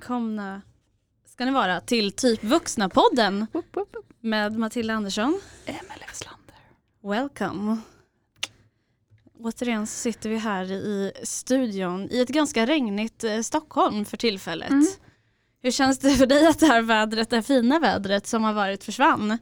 [0.00, 0.62] Välkomna
[1.26, 3.46] ska ni vara till Typ Vuxna-podden
[4.20, 5.40] med Matilda Andersson.
[5.66, 6.56] Emelie Westlander.
[7.02, 7.78] Welcome.
[9.38, 14.70] Återigen så sitter vi här i studion i ett ganska regnigt eh, Stockholm för tillfället.
[14.70, 14.86] Mm.
[15.62, 18.52] Hur känns det för dig att det här vädret, det här fina vädret som har
[18.52, 19.38] varit försvann?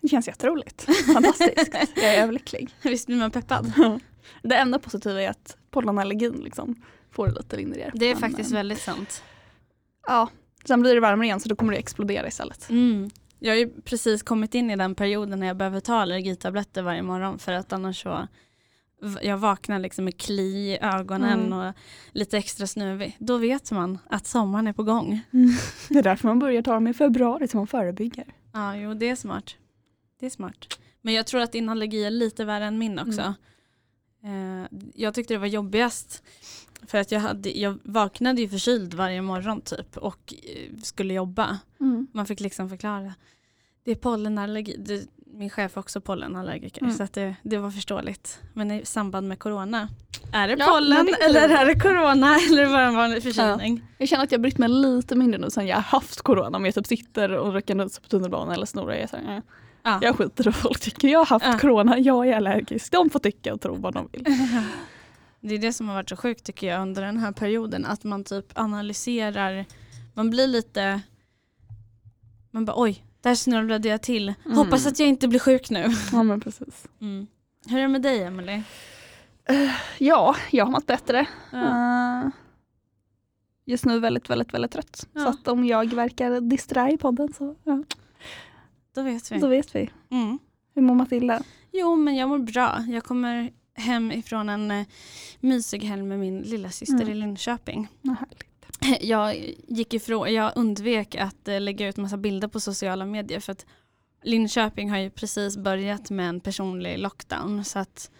[0.00, 0.86] Det känns jätteroligt.
[1.14, 1.70] Fantastiskt.
[1.94, 2.74] Jag är överlycklig.
[2.82, 3.72] Visst blir man peppad?
[4.42, 7.92] Det enda positiva är att pollenallergin liksom får det lite lindrigare.
[7.94, 9.22] Det är Men, faktiskt eh, väldigt sant.
[10.06, 10.28] Ja,
[10.64, 12.70] sen blir det varmare igen så då kommer det explodera istället.
[12.70, 13.10] Mm.
[13.38, 17.02] Jag har ju precis kommit in i den perioden när jag behöver ta allergitabletter varje
[17.02, 18.28] morgon för att annars så
[19.22, 21.58] jag vaknar liksom med kli i ögonen Mm.
[21.58, 21.74] och
[22.12, 23.16] lite extra snuvig.
[23.18, 25.20] Då vet man att sommaren är på gång.
[25.88, 28.24] Det är därför man börjar ta dem i februari så man förebygger.
[28.52, 29.56] Ja, jo det är smart.
[30.20, 30.78] Det är smart.
[31.02, 33.34] Men jag tror att din allergi är lite värre än min också.
[34.24, 36.22] Eh, jag tyckte det var jobbigast
[36.86, 41.58] för att jag, hade, jag vaknade ju förkyld varje morgon typ och eh, skulle jobba.
[42.12, 43.14] Man fick liksom förklara.
[43.84, 44.76] Det är pollenallergi.
[44.78, 46.94] Det, min chef är också pollenallergiker Mm.
[46.94, 48.38] så att det, det var förståeligt.
[48.54, 49.88] Men i samband med corona,
[50.32, 53.82] är det Ja, pollen det eller är det corona eller bara en vanlig förkylning?
[53.98, 56.56] Jag känner att jag brytt mig lite mindre nu sen jag har haft corona.
[56.56, 58.94] Om jag typ sitter och röker nuts på tunnelbanan eller snorar.
[58.94, 59.42] Jag, här, eh,
[59.82, 59.98] Ja.
[60.02, 61.08] jag skiter i vad folk tycker.
[61.08, 61.58] Jag har haft Ja.
[61.58, 62.92] corona, jag är allergisk.
[62.92, 64.24] De får tycka och tro vad de vill.
[65.40, 67.86] Det är det som har varit så sjukt tycker jag under den här perioden.
[67.86, 69.66] Att man typ analyserar,
[70.14, 71.00] man blir lite,
[72.50, 74.34] man bara oj, där snurrade jag till.
[74.44, 74.56] Mm.
[74.56, 75.86] Hoppas att jag inte blir sjuk nu.
[76.12, 76.86] Ja men precis.
[77.00, 77.26] Mm.
[77.66, 78.62] Hur är det med dig Emelie?
[79.98, 81.26] Ja, jag har mått bättre.
[81.52, 82.22] Ja.
[82.24, 82.30] Eh,
[83.64, 85.06] just nu väldigt, väldigt, väldigt trött.
[85.14, 87.54] Så att om jag verkar disträ i podden så
[88.94, 89.38] Då vet vi.
[89.38, 89.90] då vet vi.
[90.10, 90.38] Mm.
[90.74, 91.42] Hur mår Matilda?
[91.72, 92.84] Jo men jag mår bra.
[92.88, 94.86] Jag kommer hem ifrån en eh,
[95.40, 97.08] mysig helg med min lilla syster Mm.
[97.10, 97.88] i Linköping.
[98.04, 98.44] Härligt.
[99.00, 103.52] Jag gick ifrån, jag undvek att eh, lägga ut massa bilder på sociala medier för
[103.52, 103.66] att
[104.22, 108.10] Linköping har ju precis börjat med en personlig lockdown så att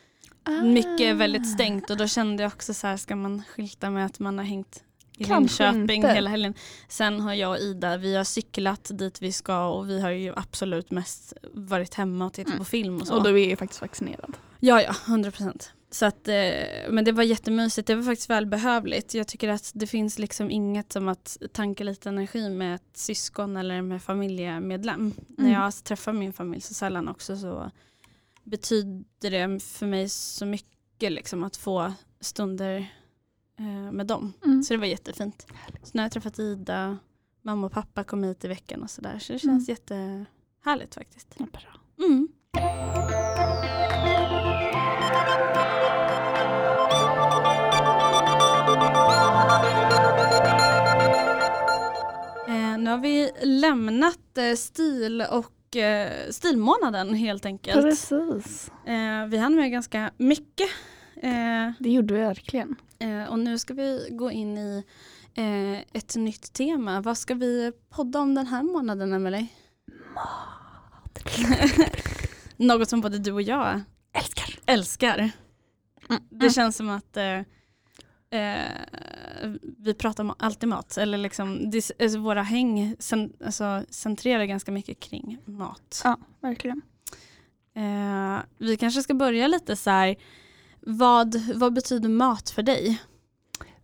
[0.63, 1.55] mycket är väldigt Ah.
[1.55, 4.45] stängt och då kände jag också så här ska man skylta med att man har
[4.45, 4.85] hängt
[5.21, 6.13] i Kanske Linköping inte.
[6.13, 6.55] hela helgen.
[6.89, 10.33] Sen har jag och Ida, vi har cyklat dit vi ska och vi har ju
[10.37, 12.59] absolut mest varit hemma och tittat Mm.
[12.59, 13.17] på film och så.
[13.17, 14.37] Och du är ju faktiskt vaccinerad.
[14.61, 15.73] Ja, ja, 100 procent.
[15.93, 16.35] Så att, eh,
[16.91, 19.15] men det var jättemysigt, det var faktiskt välbehövligt.
[19.15, 23.57] Jag tycker att det finns liksom inget som att tanka lite energi med ett syskon
[23.57, 25.13] eller med familjemedlem.
[25.29, 27.71] När jag träffar min familj så sällan också så
[28.45, 32.87] betyder det för mig så mycket liksom att få stunder
[33.93, 34.33] med dem.
[34.45, 34.63] Mm.
[34.63, 35.47] Så det var jättefint.
[35.83, 36.99] Så nu har jag träffat Ida,
[37.43, 39.19] mamma och pappa kom hit i veckan och sådär.
[39.19, 41.35] Så det känns jättehärligt faktiskt.
[41.39, 42.07] Ja, bra.
[42.07, 42.29] Mm.
[52.49, 57.83] Eh, nu har vi lämnat eh, stil och eh, stilmånaden helt enkelt.
[57.83, 58.71] Precis.
[58.87, 60.69] Eh, vi hann med ganska mycket.
[61.23, 62.77] Eh, Det gjorde vi verkligen.
[62.99, 64.85] eh, och nu ska vi gå in i
[65.35, 67.01] eh, ett nytt tema.
[67.01, 69.47] Vad ska vi podda om den här månaden Emelie?
[72.57, 73.81] Något som både du och jag
[74.13, 74.59] Älskar.
[74.67, 75.19] älskar.
[76.09, 76.23] Mm.
[76.31, 77.41] Det känns som att eh,
[79.79, 80.97] vi pratar om alltid mat.
[80.97, 86.01] Eller liksom, det, alltså våra häng cen, alltså, centrerar ganska mycket kring mat.
[86.05, 86.83] Ja, verkligen.
[87.75, 90.17] Eh, vi kanske ska börja lite så här.
[90.81, 93.01] Vad, vad betyder mat för dig?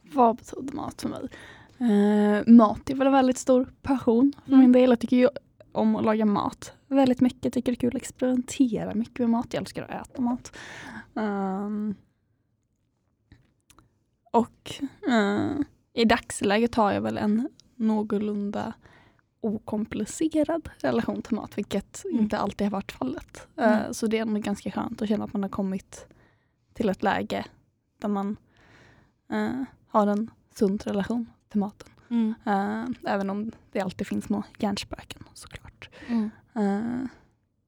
[0.02, 1.28] Vad betyder mat för mig?
[1.78, 4.60] Eh, mat är väl en väldigt stor passion för Mm.
[4.60, 4.90] min del.
[4.90, 5.28] Jag tycker ju
[5.72, 7.44] om att laga mat väldigt mycket.
[7.44, 9.46] Jag tycker det är kul att experimentera mycket med mat.
[9.54, 10.56] Jag älskar att äta mat.
[11.14, 11.94] Ehm,
[14.30, 14.72] och
[15.08, 15.50] eh,
[15.92, 18.72] i dagsläget har jag väl en någorlunda
[19.40, 22.18] okomplicerad relation till mat, vilket Mm.
[22.20, 23.48] inte alltid har varit fallet.
[23.56, 23.94] Eh, Mm.
[23.94, 26.06] Så det är ändå ganska skönt att känna att man har kommit
[26.76, 27.44] till ett läge
[27.98, 28.36] där man
[29.32, 31.88] eh, har en sund relation till maten.
[32.08, 32.34] Mm.
[32.44, 35.88] Eh, även om det alltid finns små hjärnspöken såklart.
[36.06, 36.30] Mm.
[36.54, 37.08] Eh,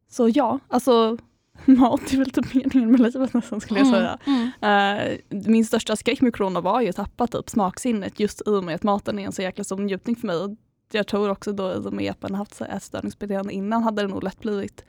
[0.09, 1.19] så ja, alltså
[1.65, 4.19] mat är väl typ meningen med livet nästan skulle jag säga.
[4.25, 4.51] Mm.
[4.61, 8.65] Eh, min största skräck med corona var ju att tappa typ smaksinnet just i och
[8.65, 10.57] med att maten är en så jäkla stor njutning för mig.
[10.93, 14.25] Jag tror också då i och med att man haft ätstörningsbeteende innan hade det nog
[14.25, 14.85] lätt blivit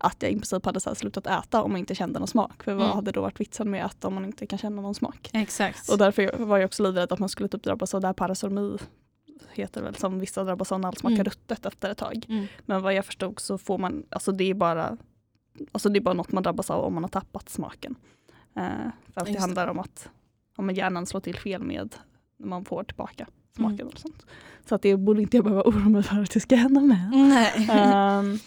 [0.00, 2.62] att jag i princip hade så slutat äta om jag inte kände någon smak.
[2.62, 2.94] För vad Mm.
[2.96, 5.30] hade då varit vitsen med att äta om man inte kan känna någon smak?
[5.32, 5.88] Exakt.
[5.88, 8.78] Och därför var jag också livrädd att man skulle typ drabbas av det här parasormi
[9.52, 11.24] heter väl som vissa drabbas av när allt smakar Mm.
[11.24, 12.26] ruttet efter ett tag.
[12.28, 12.46] Mm.
[12.66, 14.96] Men vad jag förstod så får man, alltså det är bara
[15.72, 17.94] Alltså det är bara något man drabbas av om man har tappat smaken.
[18.56, 18.62] Eh,
[19.14, 19.40] för att det Just det.
[19.40, 20.08] handlar om att
[20.56, 21.94] om hjärnan slår till fel med
[22.36, 23.26] när man får tillbaka
[23.56, 24.26] smaken och sånt.
[24.68, 27.10] Så att det borde inte jag behöva oroa mig för att det ska hända med.
[27.12, 27.68] Nej.
[27.70, 28.38] Ehm,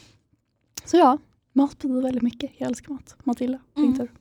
[0.85, 1.17] så ja,
[1.53, 2.51] mat betyder väldigt mycket.
[2.57, 3.15] Jag älskar mat.
[3.23, 3.97] Matilda, din Mm.
[3.97, 4.11] tur.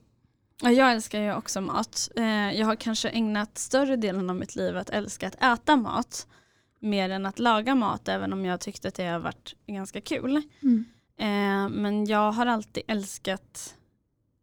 [0.62, 2.10] Ja, Jag älskar ju också mat.
[2.16, 2.24] Eh,
[2.58, 6.26] Jag har kanske ägnat större delen av mitt liv att älska att äta mat
[6.80, 10.42] mer än att laga mat även om jag tyckte att det har varit ganska kul.
[10.62, 10.84] Mm.
[11.18, 13.76] Eh, Men jag har alltid älskat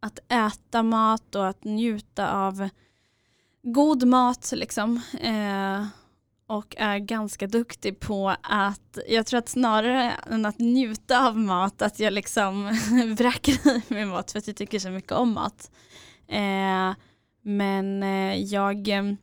[0.00, 2.68] att äta mat och att njuta av
[3.62, 5.00] god mat liksom.
[6.50, 11.82] Och är ganska duktig på att, jag tror att snarare än att njuta av mat,
[11.82, 12.64] att jag liksom
[13.16, 15.70] vräker i mig mat för att jag tycker så mycket om mat.
[16.28, 16.94] Eh,
[17.42, 19.14] Men eh, jag, eh,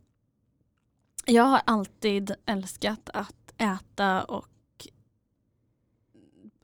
[1.25, 4.47] jag har alltid älskat att äta och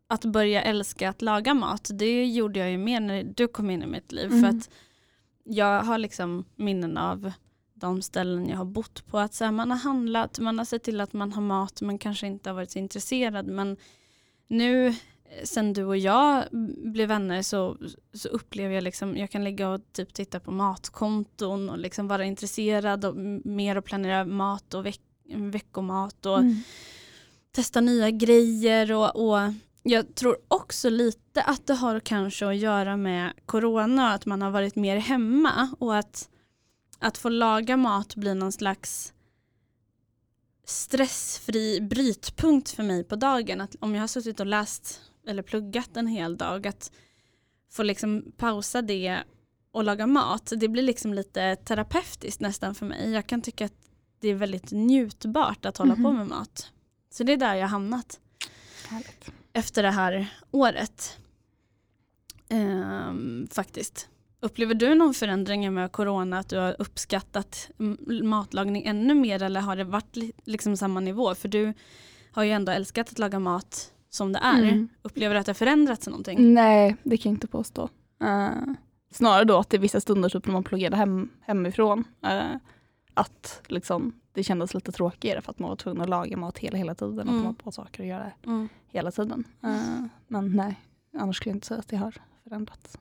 [0.07, 3.83] att börja älska att laga mat, det gjorde jag ju mer när du kom in
[3.83, 4.29] i mitt liv.
[4.29, 4.57] För Mm.
[4.57, 4.69] att
[5.43, 7.31] jag har liksom minnen av
[7.87, 9.19] de ställen jag har bott på.
[9.19, 11.97] Att så här, man har handlat, man har sett till att man har mat, men
[11.97, 13.47] kanske inte har varit så intresserad.
[13.47, 13.77] Men
[14.47, 14.93] nu eh,
[15.43, 16.43] sen du och jag
[16.77, 17.77] blev vänner så,
[18.13, 22.25] så upplever jag liksom, jag kan ligga och typ titta på matkonton och liksom vara
[22.25, 23.15] intresserad och
[23.45, 25.01] mer och planera mat och veck,
[25.35, 26.55] veckomat och Mm.
[27.51, 29.53] testa nya grejer och, och
[29.83, 34.51] jag tror också lite att det har kanske att göra med corona, att man har
[34.51, 36.29] varit mer hemma och att,
[37.03, 39.13] att få laga mat blir någon slags
[40.65, 43.61] stressfri brytpunkt för mig på dagen.
[43.61, 46.91] Att om jag har suttit och läst eller pluggat en hel dag, att
[47.71, 49.23] få liksom pausa det
[49.71, 53.11] och laga mat, det blir liksom lite terapeutiskt nästan för mig.
[53.11, 53.73] Jag kan tycka att
[54.19, 56.15] det är väldigt njutbart att hålla på Mhm.
[56.15, 56.71] med mat.
[57.09, 58.19] Så det är där jag har hamnat
[58.87, 59.31] Härligt.
[59.53, 61.17] efter det här året.
[62.49, 64.09] Ehm, faktiskt.
[64.43, 67.69] Upplever du någon förändring med corona, att du har uppskattat
[68.23, 71.35] matlagning ännu mer eller har det varit li- liksom samma nivå?
[71.35, 71.73] För du
[72.31, 74.63] har ju ändå älskat att laga mat som det är.
[74.63, 74.89] Mm.
[75.01, 76.53] Upplever du att det har förändrats någonting?
[76.53, 77.89] Nej, det kan jag inte påstå.
[78.23, 78.49] Eh,
[79.11, 82.03] snarare då att det är vissa stunder typ när man pluggerade hem, hemifrån.
[82.23, 82.41] eh,
[83.13, 86.77] att liksom, det kändes lite tråkigare för att man var tvungen att laga mat hela,
[86.77, 87.41] hela tiden och Mm.
[87.41, 88.69] komma på saker att göra Mm.
[88.87, 89.43] hela tiden.
[89.63, 90.79] Eh, men nej,
[91.17, 92.97] annars skulle jag inte säga att det har förändrats.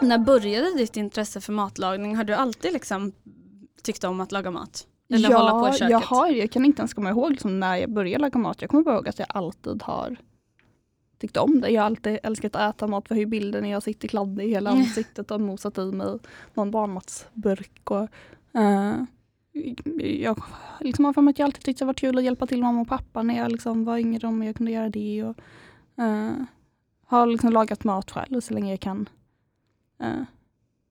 [0.00, 2.16] När började ditt intresse för matlagning?
[2.16, 3.12] Har du alltid liksom
[3.82, 4.86] tyckt om att laga mat?
[5.12, 5.90] Eller hålla på i köket?
[5.90, 8.60] jag, har, jag kan inte ens komma ihåg liksom när jag började laga mat.
[8.60, 10.16] Jag kommer bara ihåg att jag alltid har
[11.18, 11.68] tyckt om det.
[11.68, 13.04] Jag har alltid älskat att äta mat.
[13.08, 16.18] Vi har ju bilder när jag sitter kladdig i hela ansiktet och mosat i mig
[16.54, 17.90] någon barnmatsburk.
[17.90, 18.08] Och,
[18.60, 18.94] eh,
[20.20, 20.42] jag
[20.80, 22.80] liksom har för mig att jag alltid tyckt det var kul att hjälpa till mamma
[22.80, 25.24] och pappa när jag liksom var yngre om jag kunde göra det.
[25.24, 25.38] Och,
[26.04, 26.32] eh,
[27.04, 29.08] har liksom lagat mat själv så länge jag kan
[29.98, 30.22] eh,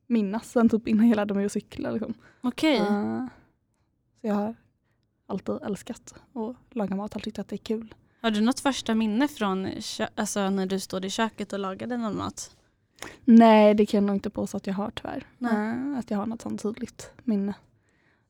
[0.08, 1.92] minnas sen typ innan jag lärde mig att cykla.
[1.92, 2.14] Liksom.
[2.42, 2.78] Okej.
[2.78, 3.26] Eh,
[4.22, 4.56] så jag har
[5.26, 7.94] alltid älskat att laga mat, alltid tyckt att det är kul.
[8.22, 9.68] Har du något första minne från
[10.16, 12.56] alltså när du stod i köket och lagade någon mat?
[13.26, 15.28] Nej, det kan jag nog inte påstå att jag har tyvärr.
[15.38, 16.00] Nej.
[16.00, 17.54] Att jag har något sånt tydligt minne.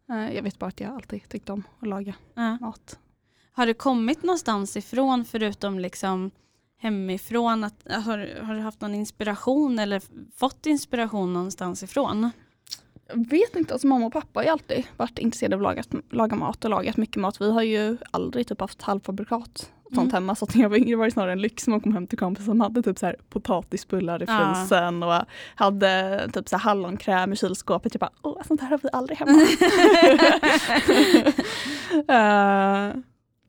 [0.09, 2.57] Eh, jag vet bara att jag alltid tyckt om att laga Ja.
[2.61, 2.99] mat.
[3.51, 6.31] Har det kommit någonstans ifrån förutom liksom
[6.77, 7.63] hemifrån?
[7.63, 10.01] Att, har, har du haft någon inspiration eller
[10.35, 12.31] fått inspiration någonstans ifrån?
[13.07, 16.03] Jag vet inte, alltså mamma och pappa har ju alltid varit intresserade av att laga,
[16.09, 17.41] laga mat och lagat mycket mat.
[17.41, 20.13] Vi har ju aldrig typ haft halvfabrikat sånt Mm.
[20.13, 20.35] hemma.
[20.35, 22.17] Så att när jag var yngre var det snarare en lyx man kom hem till
[22.17, 24.55] kompisar som hade typ så här potatisbullar i Ja.
[24.55, 25.13] frysen och
[25.55, 27.93] hade typ så här hallonkräm i kylskåpet.
[27.93, 29.41] Jag bara, åh sånt här har vi aldrig hemma.
[32.07, 32.95] Eh,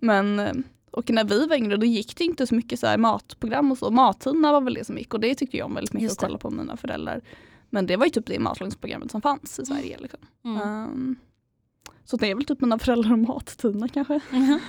[0.00, 3.78] men och när vi var yngre då gick det inte så mycket så matprogram och
[3.78, 3.90] så.
[3.90, 6.38] Mattidorna var väl det som gick och det tyckte jag om väldigt mycket att kolla
[6.38, 7.20] på med mina föräldrar.
[7.70, 9.98] Men det var ju typ det matlagningsprogrammet som fanns i Sverige.
[10.00, 10.20] Liksom.
[10.44, 10.60] Mm.
[10.62, 11.16] Um,
[12.04, 14.20] så det är väl typ mina föräldrar och mattidorna kanske.
[14.30, 14.60] Mhm.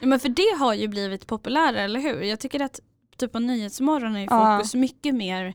[0.00, 2.22] Ja, men för det har ju blivit populärare, eller hur?
[2.22, 2.80] Jag tycker att
[3.16, 4.56] typ på Nyhetsmorgon är ju Ja.
[4.58, 5.54] fokus mycket mer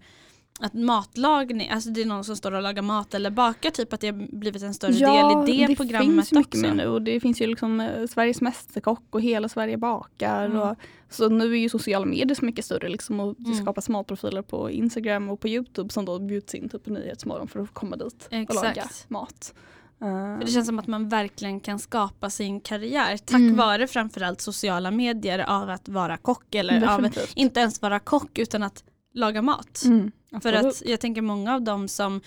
[0.60, 4.00] att matlagning, alltså det är någon som står och lagar mat eller bakar, typ att
[4.02, 7.02] det har blivit en större del i det, det programmet finns mycket mer nu och
[7.02, 10.46] det finns ju liksom eh, Sveriges Mästerkock och Hela Sverige bakar.
[10.46, 10.60] Mm.
[10.60, 10.76] Och,
[11.10, 13.62] så nu är ju sociala medier så mycket större liksom och det Mm.
[13.62, 17.60] skapas matprofiler på Instagram och på Youtube som då bjuds in typ på Nyhetsmorgon för
[17.60, 19.10] att komma dit och laga Exakt.
[19.10, 19.54] mat.
[20.00, 23.56] För det känns som att man verkligen kan skapa sin karriär tack Mm.
[23.58, 27.32] vare framförallt sociala medier av att vara kock eller av Definitivt.
[27.36, 28.84] inte ens vara kock utan att
[29.14, 29.82] laga mat.
[29.86, 32.22] Mm, För att jag tänker många av dem som,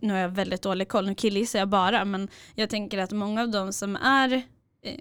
[0.00, 3.42] nu har jag väldigt dålig koll, nu killgissar jag bara, men jag tänker att många
[3.42, 4.32] av dem som är
[4.82, 4.94] eh,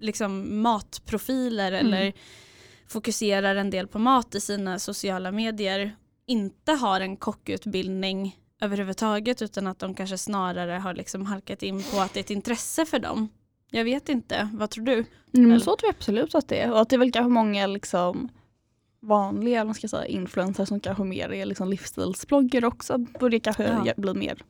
[0.00, 1.86] liksom matprofiler Mm.
[1.86, 2.12] eller
[2.88, 9.66] fokuserar en del på mat i sina sociala medier inte har en kockutbildning överhuvudtaget utan
[9.66, 12.98] att de kanske snarare har liksom halkat in på att det är ett intresse för
[12.98, 13.28] dem.
[13.70, 15.04] Jag vet inte, vad tror du?
[15.34, 16.72] Mm, så tror jag absolut att det är.
[16.72, 18.28] Och att det är väl kanske många liksom
[19.00, 22.98] vanliga vad ska säga, influencers som kanske mer är liksom livsstilsbloggar också.
[22.98, 23.92] Börjar kanske Ja.
[23.96, 24.42] bli mer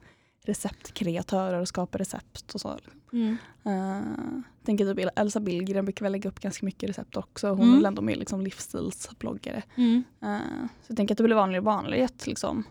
[0.44, 2.78] receptkreatörer och skapa recept och så.
[3.12, 3.36] Mm.
[3.66, 7.48] Uh, tänker typ Elsa Billgren brukar väl lägga upp ganska mycket recept också.
[7.48, 7.70] Hon Mm.
[7.70, 9.62] är väl ändå mer liksom livsstilsbloggare.
[9.76, 10.02] Mm.
[10.22, 10.38] Eh,
[10.82, 12.64] så jag tänker att det blir vanligare och vanligare liksom,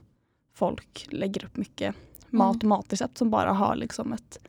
[0.59, 1.95] folk lägger upp mycket
[2.29, 4.39] mat och matrecept som bara har liksom ett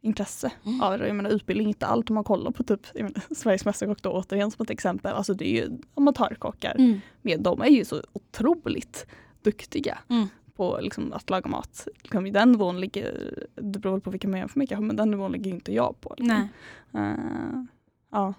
[0.00, 0.80] intresse Mm.
[0.80, 1.06] av det.
[1.06, 4.10] Jag menar, utbildning är inte allt om man kollar på typ menar, Sveriges Mästerkock då
[4.12, 5.14] återigen som ett exempel.
[5.14, 6.74] Alltså det är ju amatörkockar.
[6.78, 7.00] Mm.
[7.22, 9.06] Men de är ju så otroligt
[9.42, 10.26] duktiga Mm.
[10.56, 11.88] på liksom, att laga mat.
[12.02, 15.32] Liksom, I den nivån ligger, det beror på vilka man jämför med men den nivån
[15.32, 16.14] ligger inte jag på.
[16.18, 16.48] Liksom.
[16.92, 17.12] Nej.
[17.12, 17.64] Eh,
[18.12, 18.34] ja.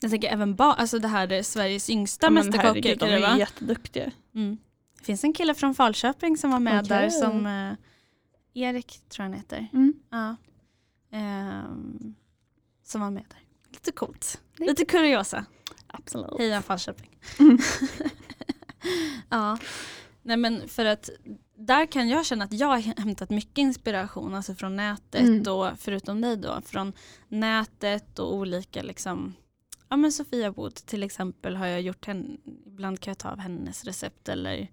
[0.00, 2.30] Jag tänker även ba- alltså det här är Sveriges yngsta Ja,
[2.62, 4.10] kan de är jätteduktiga.
[4.34, 4.56] Mm.
[5.06, 6.88] Finns en kille från Falköping som var med Okej.
[6.88, 7.72] där som eh,
[8.54, 9.68] Erik tror jag han heter.
[9.72, 9.94] Mm.
[10.10, 10.36] Ja.
[11.12, 12.14] Ehm,
[12.84, 13.40] som var med där.
[13.72, 14.40] Lite coolt.
[14.60, 15.44] Är Lite kuriosa.
[15.86, 16.38] Absolut.
[16.38, 17.18] Heja Falköping.
[17.38, 17.58] Mm.
[19.30, 19.58] ja.
[20.22, 21.10] Nej men för att
[21.58, 25.52] där kan jag känna att jag har hämtat mycket inspiration alltså från nätet Mm.
[25.52, 26.92] och förutom dig då från
[27.28, 29.34] nätet och olika liksom
[29.88, 33.38] Ja men Sofia Wood till exempel har jag gjort henne, ibland kan jag ta av
[33.38, 34.70] hennes recept eller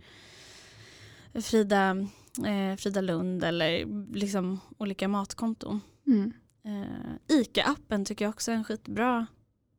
[1.42, 2.08] Frida,
[2.46, 5.82] eh, Frida Lund eller liksom olika matkonton.
[6.08, 6.34] Mm.
[6.66, 9.28] Eh, ICA-appen tycker jag också är en skitbra,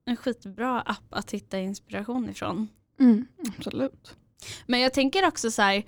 [0.04, 2.68] en skitbra app att hitta inspiration ifrån.
[3.00, 3.26] Mm.
[3.58, 4.16] Absolut.
[4.66, 5.84] Men jag tänker också så här,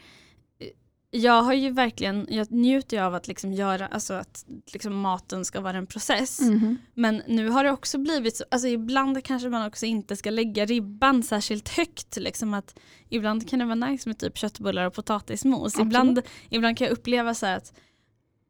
[1.17, 5.45] jag har ju verkligen, jag njuter ju av att liksom göra, alltså att liksom maten
[5.45, 6.41] ska vara en process.
[6.41, 6.77] Mhm.
[6.95, 10.65] Men nu har det också blivit så, alltså ibland kanske man också inte ska lägga
[10.65, 12.17] ribban särskilt högt.
[12.17, 15.67] Liksom att ibland kan det vara nice med typ köttbullar och potatismos.
[15.75, 15.87] Absolut.
[15.87, 17.73] Ibland, ibland kan jag uppleva så här att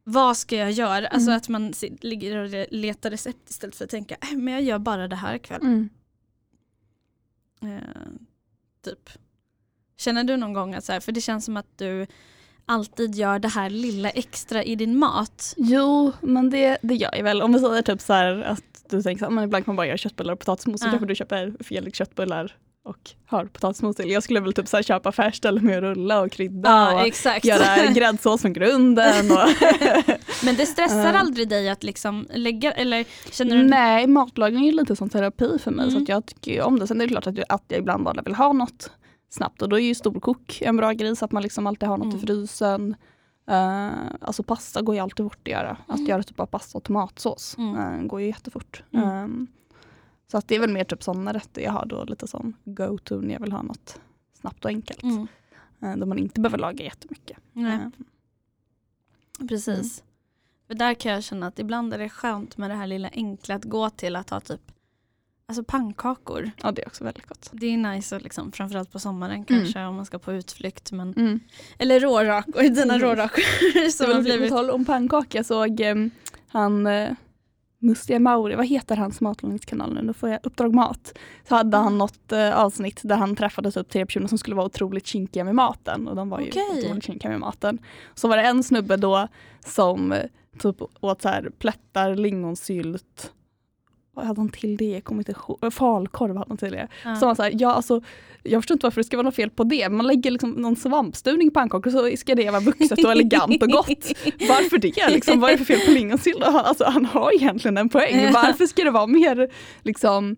[0.05, 1.09] vad ska jag göra?
[1.09, 1.37] Alltså Mm.
[1.37, 5.09] att man ligger och letar recept istället för att tänka, äh, men jag gör bara
[5.09, 5.61] det här ikväll.
[5.63, 5.89] Mm.
[7.63, 7.81] Eh,
[8.85, 9.11] typ.
[9.99, 12.07] Känner du någon gång att så här, för det känns som att du
[12.67, 15.55] alltid gör det här lilla extra i din mat.
[15.57, 17.43] Jo, men det, det gör jag väl.
[17.43, 19.87] Om vi säger typ så här att du tänker så men ibland kan man bara
[19.87, 20.91] göra köttbullar och potatismos så Ja.
[20.91, 24.11] kanske du köper Felix köttbullar och har potatismos till.
[24.11, 27.45] Jag skulle väl typ så köpa färskställ med rulla och krydda och exakt.
[27.45, 29.31] göra gräddsås från grunden.
[29.31, 29.39] Och
[30.45, 31.19] Men det stressar Ja.
[31.19, 33.63] aldrig dig att liksom lägga, eller känner du?
[33.63, 36.03] Nej, matlagning är lite som terapi för mig så Mm.
[36.03, 36.87] att jag tycker om det.
[36.87, 38.91] Sen är det klart att jag, att jag ibland bara vill ha något
[39.37, 41.97] snabbt och då är ju storkok en bra grej så att man liksom alltid har
[41.97, 42.17] något Mm.
[42.17, 42.97] i frysen.
[43.51, 45.77] Uh, alltså pasta går ju alltid fort att göra.
[45.87, 46.09] Att Mm.
[46.11, 47.77] göra typ av pasta och tomatsås Mm.
[47.77, 48.83] eh, går ju jättefort.
[48.93, 49.09] Mm.
[49.09, 49.47] Ehm,
[50.31, 53.21] så att det är väl mer typ sådana rätter jag har då lite som go-to
[53.21, 54.01] när jag vill ha något
[54.41, 55.03] snabbt och enkelt.
[55.03, 55.19] Mm.
[55.83, 57.37] Uh, där man inte behöver laga jättemycket.
[57.53, 57.93] Nej, Ehm,
[59.49, 60.03] precis.
[60.67, 63.55] För där kan jag känna att ibland är det skönt med det här lilla enkla
[63.55, 64.73] att gå till att ha typ
[65.49, 66.51] Alltså pannkakor.
[66.63, 67.49] ja det är också väldigt gott.
[67.53, 70.93] Det är nice liksom, framförallt på sommaren kanske om man ska på utflykt.
[70.93, 71.41] Men, Mm.
[71.79, 73.01] eller rårakor, dina Mm.
[73.09, 76.11] rårakor som har På blivit tal om pannkaka såg um,
[76.49, 77.11] han uh,
[77.79, 80.03] Mustiga Mauri, vad heter hans matlagningskanal nu?
[80.03, 81.19] Nu får jag Uppdrag Mat.
[81.49, 84.67] Så hade han något eh, avsnitt där han träffade typ tre personer som skulle vara
[84.67, 86.09] otroligt kinkiga med maten.
[86.09, 86.63] Och de var ju Okej.
[86.85, 87.79] otroligt kinkiga med maten.
[88.15, 89.29] Så var det en snubbe då
[89.67, 90.23] som eh,
[90.59, 93.33] typ åt så här plättar, lingonsylt.
[94.17, 94.85] Vad hade han till det?
[94.85, 95.73] Jag kommer inte ihåg.
[95.73, 96.89] Falkorv hade han till det.
[97.05, 97.17] Ja.
[97.17, 98.01] Så han så här, ja, alltså,
[98.43, 99.89] jag förstår inte varför det ska vara något fel på det.
[99.89, 103.69] Man lägger liksom någon svampstuvning i pannkakor så ska det vara vuxet och elegant och
[103.69, 103.89] gott.
[104.49, 105.11] Varför det?
[105.11, 106.43] Liksom, vad är det för fel på lingonsylt?
[106.45, 108.33] Alltså, han har egentligen en poäng.
[108.33, 109.49] Varför ska det vara mer
[109.83, 110.37] liksom,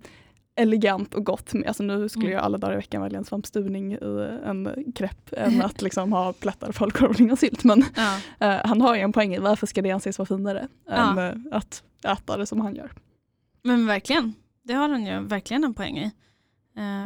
[0.57, 1.53] elegant och gott?
[1.55, 2.37] Med, alltså, nu skulle Mm.
[2.37, 3.99] jag alla dagar i veckan välja en svampstuvning i
[4.45, 7.65] en krepp än att liksom, ha plättar, falukorv och lingonsylt.
[7.65, 8.17] Men Ja.
[8.49, 9.35] eh, han har ju en poäng.
[9.35, 11.11] i Varför ska det anses vara finare Ja.
[11.13, 12.91] än eh, att äta det som han gör?
[13.69, 16.11] Men verkligen, det har han ju verkligen en poäng i.
[16.77, 17.05] Eh,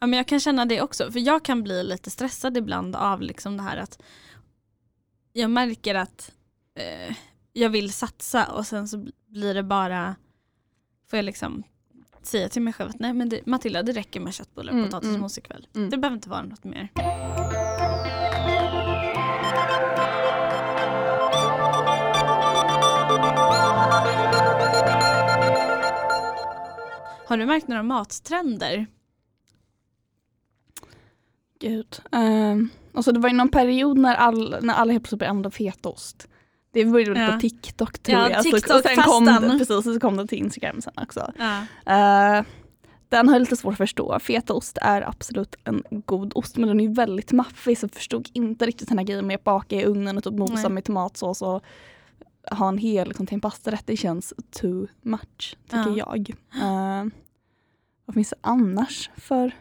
[0.00, 3.22] ja, men jag kan känna det också, för jag kan bli lite stressad ibland av
[3.22, 4.02] liksom det här att
[5.32, 6.32] jag märker att
[6.74, 7.16] eh,
[7.52, 10.16] jag vill satsa och sen så blir det bara,
[11.10, 11.62] får jag liksom
[12.22, 14.90] säga till mig själv att nej men det, Matilda det räcker med köttbullar och Mm,
[14.90, 15.68] potatismos ikväll.
[15.74, 15.90] mm.
[15.90, 16.88] Det behöver inte vara något mer.
[27.30, 28.86] Har du märkt några mattrender?
[31.60, 32.00] Gud.
[32.12, 35.50] Um, alltså det var ju någon period när, all, när alla helt plötsligt började använda
[35.50, 36.28] fetaost.
[36.72, 37.32] Det började Ja.
[37.32, 38.38] på TikTok tror Ja, jag.
[38.38, 39.26] Alltså, och sen kom,
[39.58, 41.32] precis, och så kom det till Instagram sen också.
[41.38, 41.58] Ja.
[42.38, 42.44] Eh,
[43.08, 44.18] Den har jag lite svårt att förstå.
[44.20, 48.66] Fetaost är absolut en god ost men den är väldigt maffig så jag förstod inte
[48.66, 51.62] riktigt den här grejen med att baka i ugnen och typ mosa med tomatsås och
[52.50, 53.86] ha en hel liksom, till en pastarätt.
[53.86, 56.30] Det känns too much tycker jag.
[56.62, 57.10] Uh,
[58.04, 59.52] vad finns det annars för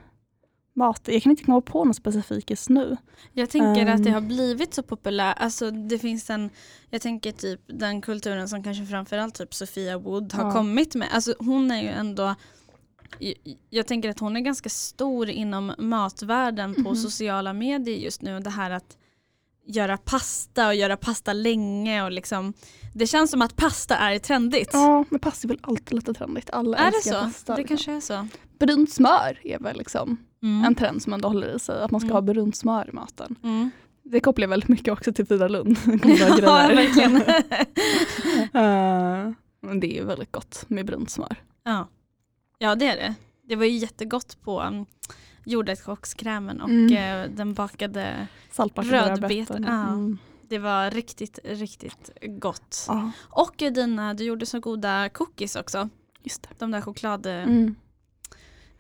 [0.74, 1.02] mat?
[1.06, 2.98] Jag kan inte komma på något specifikt just nu.
[3.34, 4.14] Jag tänker att det Ehm.
[4.14, 6.50] har blivit så populärt, alltså det finns en,
[6.90, 10.52] jag tänker typ den kulturen som kanske framförallt typ Sofia Wood har Ja.
[10.52, 11.08] kommit med.
[11.12, 12.36] Alltså hon är ju ändå,
[13.20, 13.36] jag-
[13.70, 16.96] jag tänker att hon är ganska stor inom matvärlden på Mhm.
[16.96, 18.40] sociala medier just nu.
[18.40, 18.98] Det här att
[19.74, 22.54] göra pasta och göra pasta länge och liksom,
[22.94, 24.70] det känns som att pasta är trendigt.
[24.74, 26.50] Ja, men pasta är väl alltid lite trendigt.
[26.50, 27.20] Alla är det älskar så?
[27.20, 27.56] pasta.
[27.56, 27.78] det liksom.
[27.78, 28.28] kanske är så.
[28.60, 30.66] Brunt smör är väl liksom Mm.
[30.66, 31.82] en trend som ändå håller i sig.
[31.82, 32.16] Att man ska Mm.
[32.16, 33.36] ha brunt smör i maten.
[33.44, 33.70] Mm.
[34.04, 35.78] Det kopplar jag väldigt mycket också till Frida Lund.
[36.42, 37.14] Ja, verkligen.
[39.62, 41.36] Men det är ju väldigt gott med brunt smör.
[41.64, 41.88] Ja.
[42.58, 43.14] ja det är det.
[43.44, 44.86] Det var ju jättegott på um,
[45.50, 47.24] jordärtskockskrämen och Mm.
[47.24, 48.28] eh, den bakade,
[48.76, 49.60] rödbetor.
[49.68, 49.88] ja.
[49.88, 50.18] Mm.
[50.48, 52.86] det var riktigt, riktigt gott.
[52.88, 55.90] Ja, Och eh, dina, du gjorde så goda cookies också.
[56.24, 56.50] just det.
[56.58, 57.76] De där choklad, Mm.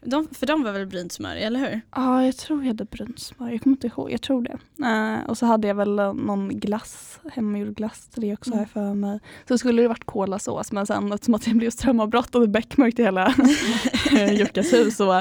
[0.01, 1.81] De, för de var väl brynt smör, eller hur?
[1.95, 3.49] Ja, jag tror jag hade brunt smör.
[3.51, 4.11] Jag kommer inte ihåg.
[4.11, 4.85] Jag tror det.
[4.87, 8.59] Eh, och så hade jag väl eh, någon glass, hemmagjord glass till det också Mm.
[8.59, 9.19] här för mig.
[9.47, 13.03] Så skulle det varit kolasås men sen eftersom att det blev strömavbrott och beckmörkt i
[13.03, 13.33] hela
[14.31, 15.13] Jukkas hus så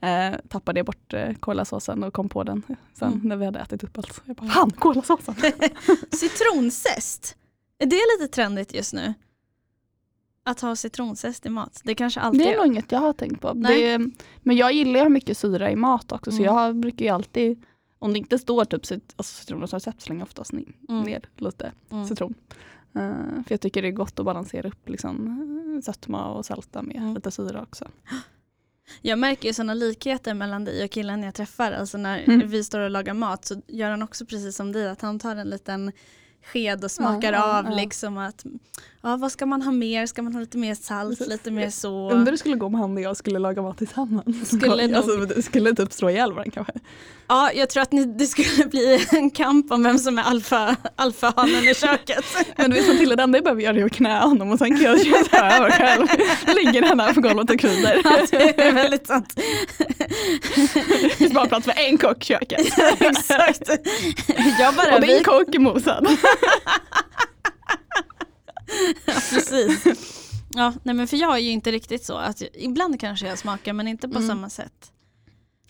[0.00, 2.62] eh, tappade jag bort eh, kolasåsen och kom på den
[2.98, 3.20] sen Mm.
[3.28, 4.22] när vi hade ätit upp allt.
[4.24, 5.34] Jag bara, fan kolasåsen!
[6.12, 7.36] Citronzest,
[7.78, 9.14] är det lite trendigt just nu?
[10.48, 13.40] Att ha citronzest i mat, det kanske alltid Det är nog inget jag har tänkt
[13.40, 13.52] på.
[13.52, 13.98] Det,
[14.42, 16.54] men jag gillar ju mycket syra i mat också så Mm.
[16.54, 17.62] jag brukar ju alltid,
[17.98, 21.02] om det inte står typ cit- alltså citronrecept slänger jag oftast ner, Mm.
[21.02, 22.04] ner lite Mm.
[22.06, 22.34] citron.
[22.94, 25.26] Eh, för jag tycker det är gott att balansera upp liksom,
[25.76, 27.14] uh, sötma och sälta med Mm.
[27.14, 27.88] lite syra också.
[29.02, 31.72] Jag märker ju sådana likheter mellan dig och killen jag träffar.
[31.72, 32.48] Alltså när Mm.
[32.48, 35.36] vi står och lagar mat så gör han också precis som dig att han tar
[35.36, 35.92] en liten
[36.52, 37.76] sked och smakar Ja, ja, av ja.
[37.76, 38.44] liksom att
[39.02, 40.06] ja, vad ska man ha mer?
[40.06, 42.10] Ska man ha lite mer salt, lite mer så?
[42.10, 44.48] Undrar hur det skulle gå om han och jag skulle laga mat tillsammans.
[44.48, 46.72] Skulle nog- alltså, det skulle typ slå ihjäl varandra kanske.
[47.30, 50.76] Ja, jag tror att ni, det skulle bli en kamp om vem som är alfa,
[50.96, 52.24] alfahanen i köket.
[52.56, 54.82] Men du vet Matilda, det enda jag behöver göra att knä honom och sen kan
[54.84, 56.06] jag köra över själv.
[56.56, 58.00] Ligger han här på golvet och kryddar.
[58.04, 59.40] Ja, det är väldigt sant.
[61.02, 62.60] Det finns bara plats för en kock i köket.
[63.00, 63.68] Exakt.
[64.60, 66.06] Jag bara Och din vi, kock är mosad.
[69.06, 69.84] Ja, precis.
[70.54, 72.16] Ja, nej men för jag är ju inte riktigt så.
[72.16, 74.28] Att jag, ibland kanske jag smakar men inte på Mm.
[74.28, 74.92] samma sätt.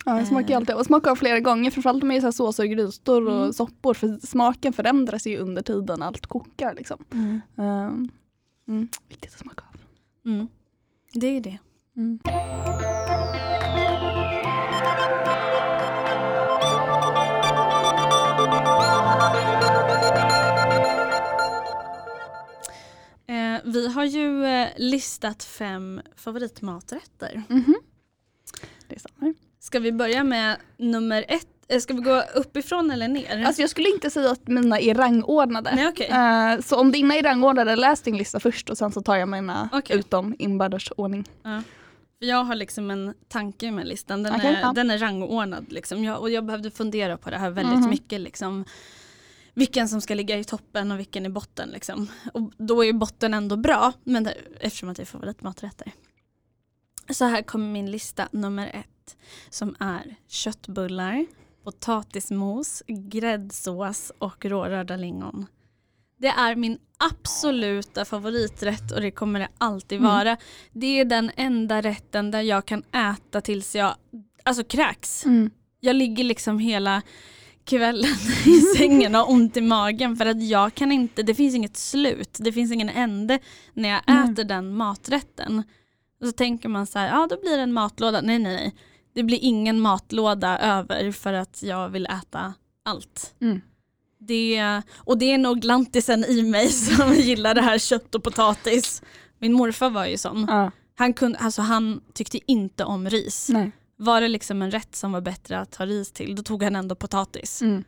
[0.05, 3.27] Ja, jag smakar ju alltid och smakar flera gånger, framförallt med så här såser, grytor
[3.27, 3.53] och Mm.
[3.53, 3.93] soppor.
[3.93, 6.73] För smaken förändras ju under tiden allt kokar.
[6.75, 7.05] Liksom.
[7.55, 8.09] Um,
[8.67, 9.79] mm, viktigt att smaka av.
[10.31, 10.47] Mm.
[11.13, 11.57] Det är det.
[23.65, 27.43] Vi har ju eh, listat fem favoritmaträtter.
[27.49, 27.75] Mhm.
[28.87, 29.33] Det stämmer.
[29.59, 31.47] Ska vi börja med nummer ett?
[31.67, 33.45] Eh, ska vi gå uppifrån eller ner?
[33.45, 35.75] Alltså jag skulle inte säga att mina är rangordnade.
[35.75, 36.07] Nej okej.
[36.07, 39.29] Eh, så om dina är rangordnade, läs din lista först och sen så tar jag
[39.29, 39.97] mina Okej.
[39.99, 41.25] utom inbördes ordning.
[42.19, 44.23] För jag har liksom en tanke med listan.
[44.23, 44.71] Den, Okej, är, ja.
[44.75, 45.65] den är rangordnad.
[45.71, 46.03] Liksom.
[46.03, 47.89] Jag, och jag behövde fundera på det här väldigt Mhm.
[47.89, 48.21] mycket.
[48.21, 48.65] Liksom.
[49.53, 51.69] Vilken som ska ligga i toppen och vilken i botten.
[51.69, 52.07] Liksom.
[52.33, 53.93] Och då är botten ändå bra.
[54.03, 55.91] Men det, eftersom att det är favoritmaträtter.
[57.09, 59.17] Så här kommer min lista nummer ett.
[59.49, 61.25] Som är köttbullar,
[61.63, 65.45] potatismos, gräddsås och rårörda lingon.
[66.17, 70.11] Det är min absoluta favoriträtt och det kommer det alltid Mm.
[70.11, 70.37] vara.
[70.71, 73.95] Det är den enda rätten där jag kan äta tills jag
[74.43, 75.25] alltså kräks.
[75.25, 75.51] Mm.
[75.79, 77.01] Jag ligger liksom hela
[77.69, 81.55] kvällen i sängen och har ont i magen för att jag kan inte, det finns
[81.55, 83.39] inget slut, det finns ingen ände
[83.73, 84.33] när jag Mm.
[84.33, 85.63] äter den maträtten.
[86.21, 88.21] Och så tänker man så här, ja då blir det en matlåda.
[88.21, 88.75] Nej nej nej,
[89.15, 92.53] det blir ingen matlåda över för att jag vill äta
[92.85, 93.33] allt.
[93.41, 93.61] Mm.
[94.19, 99.01] Det, och det är nog lantisen i mig som gillar det här kött och potatis.
[99.39, 100.45] Min morfar var ju sån.
[100.49, 103.49] Ja, Han, kunde, alltså han tyckte inte om ris.
[103.49, 103.71] nej.
[104.01, 106.75] Var det liksom en rätt som var bättre att ha ris till, då tog han
[106.75, 107.61] ändå potatis.
[107.61, 107.83] Mm.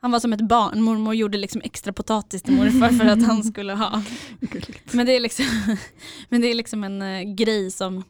[0.00, 3.44] Han var som ett barn, mormor gjorde liksom extra potatis till morfar för att han
[3.44, 4.02] skulle ha.
[4.92, 5.76] Men det är liksom,
[6.28, 8.04] men det är liksom en eh, grej som,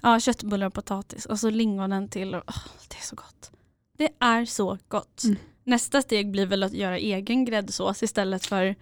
[0.00, 2.34] ja köttbullar och potatis och så lingonen till.
[2.34, 3.50] Och, åh, det är så gott.
[3.98, 5.24] Det är så gott.
[5.24, 5.36] Mm.
[5.64, 8.74] Nästa steg blir väl att göra egen gräddsås istället för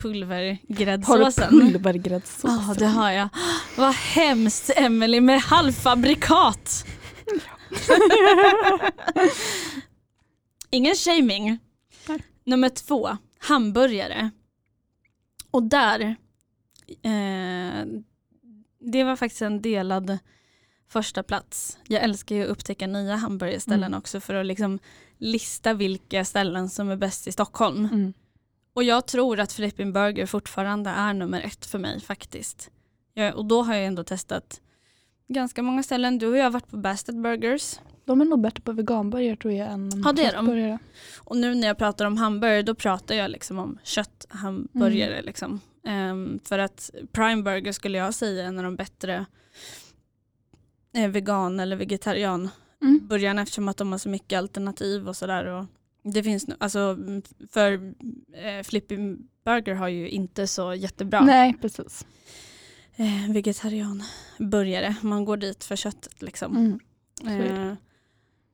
[0.00, 1.44] pulvergräddsåsen.
[1.44, 2.50] Har du pulvergräddsås?
[2.68, 3.28] Ja, det har jag.
[3.76, 6.79] Vad hemskt Emelie med halvfabrikat.
[10.70, 11.58] Ingen shaming.
[12.08, 12.22] Nej.
[12.44, 14.30] Nummer två, hamburgare.
[15.50, 16.00] Och där,
[17.02, 17.86] eh,
[18.80, 20.18] det var faktiskt en delad
[20.88, 21.78] första plats.
[21.88, 23.98] Jag älskar ju att upptäcka nya hamburgerställen Mm.
[23.98, 24.78] också för att liksom
[25.18, 27.84] lista vilka ställen som är bäst i Stockholm.
[27.84, 28.12] Mm.
[28.72, 32.70] Och jag tror att Flippin Burger fortfarande är nummer ett för mig faktiskt.
[33.14, 34.60] Jag, och då har jag ändå testat
[35.34, 36.18] ganska många ställen.
[36.18, 37.80] Du och jag har varit på Bastet Burgers.
[38.04, 40.78] De är nog bättre på veganburgare tror jag än Ja, det är de.
[41.18, 45.12] Och nu när jag pratar om hamburgare då pratar jag liksom om kötthamburgare.
[45.12, 45.24] Mm.
[45.24, 45.60] Liksom.
[45.86, 49.26] Ehm, för att Prime Burger skulle jag säga är en av de bättre
[50.96, 53.42] eh, vegan eller vegetarianburgarna Mm.
[53.42, 55.66] eftersom att de har så mycket alternativ och sådär.
[56.02, 56.98] Det finns alltså
[57.50, 57.72] för
[58.32, 62.06] eh, Flippin Burger har ju inte så jättebra Nej, precis.
[63.00, 64.94] Eh, vegetarianburgare.
[65.02, 66.56] Man går dit för köttet liksom.
[66.56, 67.40] Mm.
[67.40, 67.74] Eh,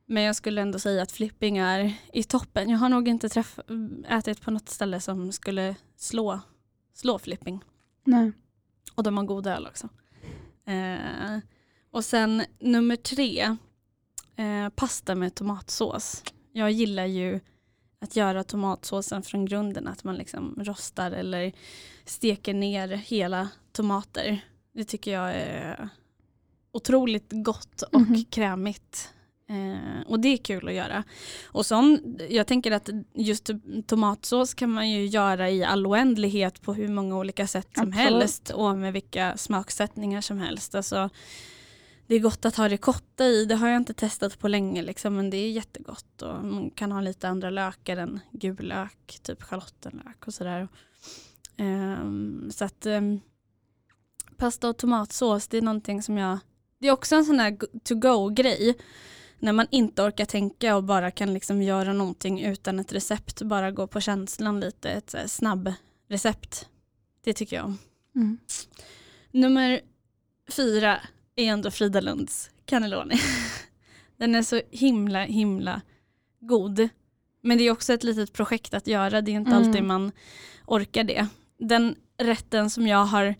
[0.05, 2.69] men jag skulle ändå säga att flipping är i toppen.
[2.69, 6.39] Jag har nog inte träff- ätit på något ställe som skulle slå,
[6.93, 7.63] slå flipping.
[8.03, 8.31] Nej.
[8.95, 9.89] Och de har god öl också.
[10.65, 11.39] Eh,
[11.91, 13.57] och sen nummer tre,
[14.35, 16.23] eh, pasta med tomatsås.
[16.51, 17.39] Jag gillar ju
[18.01, 21.51] att göra tomatsåsen från grunden, att man liksom rostar eller
[22.05, 24.39] steker ner hela tomater.
[24.73, 25.89] Det tycker jag är
[26.71, 28.23] otroligt gott och Mhm.
[28.25, 29.09] krämigt.
[29.49, 31.03] Eh, och det är kul att göra.
[31.45, 33.49] Och sån, jag tänker att just
[33.87, 37.95] tomatsås kan man ju göra i all oändlighet på hur många olika sätt som Absolut.
[38.21, 40.75] helst och med vilka smaksättningar som helst.
[40.75, 41.09] Alltså,
[42.07, 45.15] det är gott att ha ricotta i, det har jag inte testat på länge liksom,
[45.15, 49.43] men det är jättegott och man kan ha lite andra lökar än gul lök, typ
[49.43, 50.67] schalottenlök och sådär.
[51.57, 53.19] Ehm, så att ehm,
[54.37, 56.39] pasta och tomatsås, det är någonting som jag,
[56.79, 58.77] det är också en sån här to go-grej
[59.39, 63.71] när man inte orkar tänka och bara kan liksom göra någonting utan ett recept, bara
[63.71, 65.73] gå på känslan lite, ett här snabb
[66.09, 66.69] recept.
[67.23, 67.77] Det tycker jag om.
[68.15, 68.37] Mm.
[69.31, 69.81] Nummer
[70.49, 71.01] fyra
[71.37, 73.15] är ändå Frida Lunds cannelloni.
[74.17, 75.81] Den är så himla himla
[76.39, 76.89] god.
[77.43, 79.67] Men det är också ett litet projekt att göra, det är inte Mm.
[79.67, 80.11] alltid man
[80.65, 81.27] orkar det.
[81.59, 83.35] Den rätten som jag har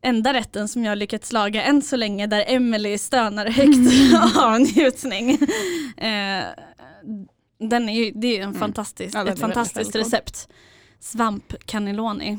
[0.00, 4.60] enda rätten som jag har lyckats laga än så länge där Emily stönar högt av
[4.60, 5.30] njutning.
[5.96, 6.44] Eh,
[7.58, 8.60] den är ju, det är en Mm.
[8.60, 10.48] fantastisk, Ja, ett fantastiskt recept.
[11.00, 12.38] Svamp cannelloni.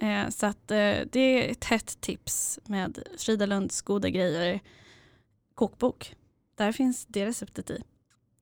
[0.00, 0.26] Mm.
[0.26, 4.60] Eh, så att, eh, det är ett hett tips med Frida Lunds goda grejer
[5.54, 6.16] kokbok.
[6.54, 7.82] Där finns det receptet i.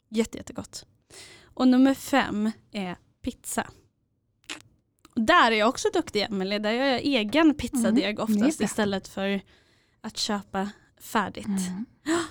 [0.08, 0.86] Jätte, jättegott.
[1.44, 3.70] Och nummer fem är pizza.
[5.14, 6.58] Och där är jag också duktig Emelie.
[6.58, 9.40] Där gör jag egen pizzadeg Mm, oftast istället för
[10.00, 11.46] att köpa färdigt.
[11.46, 11.86] Mm.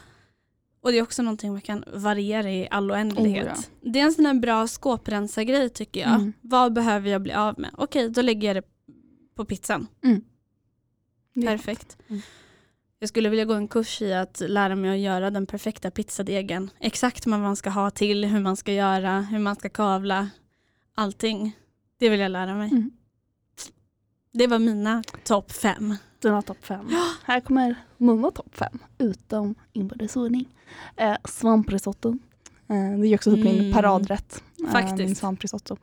[0.81, 3.57] Och det är också någonting man kan variera i all oändlighet.
[3.57, 6.09] Oh, Det är en sån här bra skåprensargrej tycker jag.
[6.09, 6.33] Mm.
[6.41, 7.71] Vad behöver jag bli av med?
[7.77, 8.67] Okej, då lägger jag det
[9.39, 9.87] på pizzan.
[11.35, 11.97] Är Perfekt.
[12.07, 12.21] Mm.
[12.99, 16.69] Jag skulle vilja gå en kurs i att lära mig att göra den perfekta pizzadegen.
[16.79, 20.29] Exakt vad man ska ha till, hur man ska göra, hur man ska kavla.
[20.95, 21.55] Allting.
[21.99, 22.69] Det vill jag lära mig.
[22.69, 22.91] Mm.
[24.33, 25.95] Det var mina topp fem.
[26.21, 26.89] Dina topp fem.
[27.23, 30.55] Här kommer mina topp fem, utom inbördes ordning.
[30.95, 32.17] Eh, svamprisotto.
[32.69, 33.57] Eh, det är också typ Mm.
[33.57, 34.43] min paradrätt.
[34.65, 34.97] Eh, Faktiskt.
[34.97, 35.77] min svamprisotto.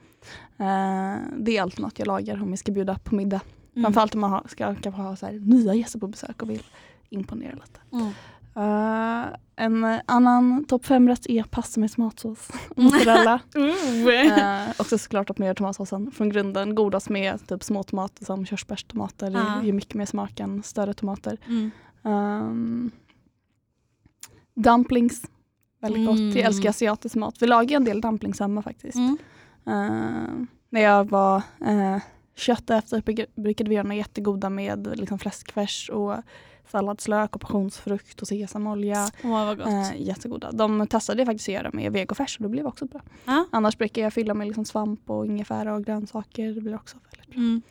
[0.59, 3.40] Eh, det är alltid något jag lagar om vi ska bjuda på middag.
[3.75, 3.83] Mm.
[3.85, 6.62] Framförallt om man ska kanske ha så här, nya gäster på besök och vill
[7.11, 7.81] imponera lite.
[7.92, 8.12] Mm.
[8.57, 13.40] Eh, en annan topp fem-rätt är pasta med tomatsås och mozzarella.
[13.57, 14.09] Uh.
[14.09, 18.46] Eh, också såklart att man gör tomatsåsen från grunden godast med typ små tomater som
[18.46, 19.31] körsbärstomater.
[19.31, 19.62] Det Ja.
[19.64, 21.38] ger mycket mer smak än större tomater.
[21.46, 21.70] Mm.
[22.03, 22.90] Um,
[24.55, 25.22] dumplings,
[25.92, 26.18] väldigt gott.
[26.18, 26.37] Mm.
[26.37, 27.42] Jag älskar asiatisk mat.
[27.42, 28.96] Vi lagar en del dumplings hemma faktiskt.
[28.96, 29.18] Mm.
[29.66, 31.99] Eh, när jag var uh,
[32.37, 36.16] kött efter bruk- brukade vi göra några jättegoda med liksom fläskfärs och
[36.70, 39.11] salladslök och passionsfrukt och sesamolja.
[39.25, 39.66] Åh vad gott.
[39.66, 40.53] Eh, jättegoda.
[40.53, 43.01] De testade jag faktiskt att göra med vegofärs och det blev också bra.
[43.25, 43.46] Ja.
[43.53, 46.55] Annars brukar jag fylla med liksom svamp och ingefära och grönsaker.
[46.55, 47.37] Det blir också väldigt bra.
[47.42, 47.62] Mm.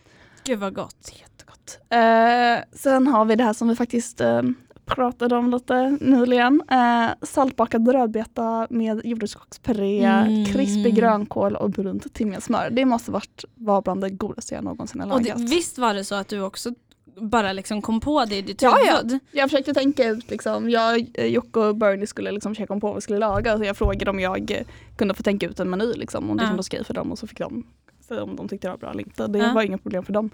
[0.43, 1.13] Gud vad gott.
[1.21, 1.79] Jättegott.
[1.89, 4.41] Eh, sen har vi det här som vi faktiskt eh,
[4.85, 6.61] pratade om lite nyligen.
[6.71, 10.45] Eh, saltbakad rödbeta med jordgubbspuré, Mm.
[10.45, 12.69] krispig grönkål och brunt timjansmör.
[12.71, 15.49] Det måste varit vara bland det godaste jag någonsin har Och det, lagat.
[15.49, 16.73] visst var det så att du också
[17.19, 18.97] bara liksom kom på det i ditt Ja, ja.
[19.01, 19.19] huvud?
[19.31, 22.87] Jag försökte tänka ut, liksom, jag, eh, Jocke och Bernie skulle liksom försöka komma på
[22.87, 23.57] vad vi skulle laga.
[23.57, 24.63] Så jag frågade om jag
[24.95, 26.47] kunde få tänka ut en meny, liksom, om det Ja.
[26.49, 27.63] kändes okej för dem och så fick de
[28.07, 29.27] säga om de tyckte det var bra eller inte.
[29.27, 29.53] Det Ja.
[29.53, 30.29] var inga problem för dem.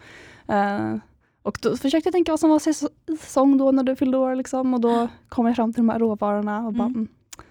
[0.47, 0.95] Eh,
[1.43, 2.59] och då försökte jag tänka vad som var
[3.17, 5.99] säsong då när du fyllde år liksom, och då kom jag fram till de här
[5.99, 6.95] råvarorna och bara Mm.
[6.95, 7.07] mm.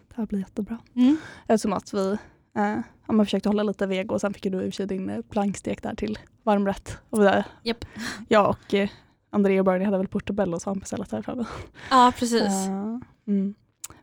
[0.08, 0.78] det här blir jättebra.
[0.94, 1.16] Mm.
[1.46, 2.16] Eftersom att vi
[2.56, 4.86] eh, ja, man försökte hålla lite vego och sen fick du i och för sig
[4.86, 6.98] din eh, plankstek där till varmrätt.
[7.10, 7.84] Och där, Japp.
[8.28, 8.88] Jag och eh,
[9.30, 11.44] Andrea och Bernie hade väl portobello som beställt därifrån.
[11.90, 12.42] Ja precis.
[12.42, 13.54] Eh, mm.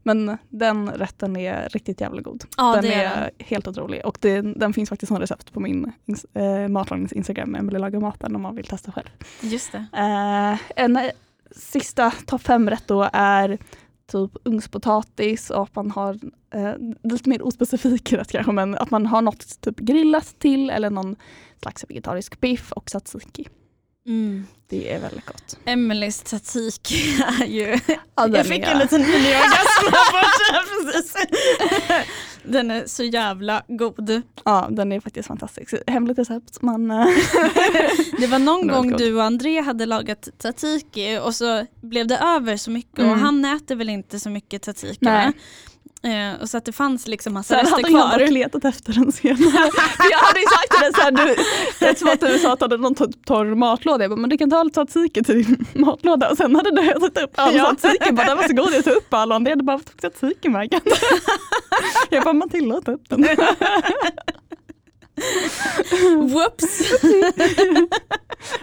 [0.07, 2.43] Men den rätten är riktigt jävla god.
[2.57, 5.59] ja den det är, är helt otrolig och det, den finns faktiskt som recept på
[5.59, 5.91] min
[6.33, 9.07] eh, matlagningsinstagram, Emelie lagar maten om man vill testa själv.
[9.41, 9.85] Just det.
[9.93, 11.11] Eh, en eh,
[11.51, 13.57] sista topp fem rätt då är
[14.11, 16.19] typ ugnspotatis och att man har
[16.53, 20.89] eh, lite mer ospecifik rätt kanske men att man har något typ grillat till eller
[20.89, 21.15] någon
[21.61, 23.47] slags vegetarisk biff och tzatziki.
[24.07, 24.47] Mm.
[24.69, 25.57] Det är väldigt gott.
[25.65, 27.79] Emelies tzatziki är ju...
[28.15, 29.85] Ja, jag fick är- en liten miniorgasm
[30.83, 31.13] precis.
[32.43, 34.21] Den är så jävla god.
[34.45, 35.73] Ja, den är faktiskt fantastisk.
[35.87, 36.61] Hemligt recept.
[36.61, 36.97] Man, eh,
[38.19, 38.99] Det var någon gång god.
[38.99, 43.19] du och André hade lagat tzatziki och så blev det över så mycket och Mm.
[43.21, 44.67] han äter väl inte så mycket
[45.01, 45.25] Nej.
[45.25, 45.33] va?
[46.03, 48.19] Eh, och så att det fanns liksom massa Sen rester hade jag kvar.
[48.19, 49.39] dock letat efter den senare.
[50.11, 51.31] Jag hade ju sagt till såhär, du,
[51.87, 54.37] eftersom att du sa att du hade någon to- torr matlåda, jag bara, men du
[54.37, 56.29] kan ta lite tzatziki till din matlåda.
[56.29, 57.75] Och sen hade du ätit upp all Ja.
[57.75, 59.97] tzatziki, bara, den var så god, jag tog upp all och det hade bara fått
[59.97, 60.69] tzatziki med.
[62.09, 63.23] Jag bara, man tillåter upp den.
[66.33, 66.81] Whoops!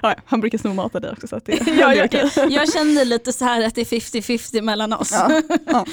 [0.03, 1.97] Ja, ja, han brukar sno mat av dig också så att det, jag, det är
[1.97, 5.13] jag, jag, jag kände lite så här att det är 50-50 mellan oss.
[5.13, 5.87] Ja, ja.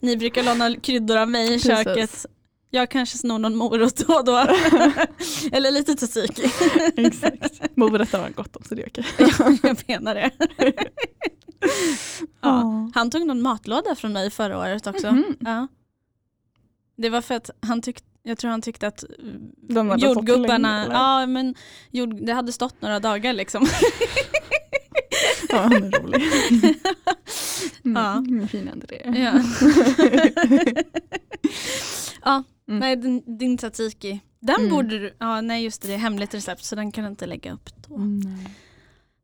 [0.00, 1.66] Ni brukar låna kryddor av mig i Precis.
[1.66, 2.26] köket.
[2.70, 4.36] Jag kanske snor någon morot då och då.
[5.52, 6.50] Eller lite tzatziki.
[6.96, 7.76] Exakt.
[7.76, 9.04] Morötter var gott om så det är okej.
[9.62, 10.30] jag menar det.
[12.40, 12.90] Ja.
[12.94, 15.12] Han tog någon matlåda från mig förra året också.
[15.12, 15.36] Mhm.
[15.40, 15.68] Ja.
[16.96, 21.54] Det var för att han tyckte jag tror han tyckte att så jordgubbarna, ja men
[21.90, 23.66] jord, det hade stått några dagar liksom.
[25.48, 26.22] Ja, han är rolig.
[27.84, 28.12] Mm, Ja.
[28.16, 29.02] mm, Fin André.
[29.04, 29.40] Ja.
[32.24, 32.80] ja, Mm.
[32.80, 34.20] nej din, din tzatziki.
[34.40, 34.70] Den Mm.
[34.70, 37.26] borde du, ja nej just det, det är hemligt recept så den kan du inte
[37.26, 37.94] lägga upp då.
[37.94, 38.56] Mm, nej.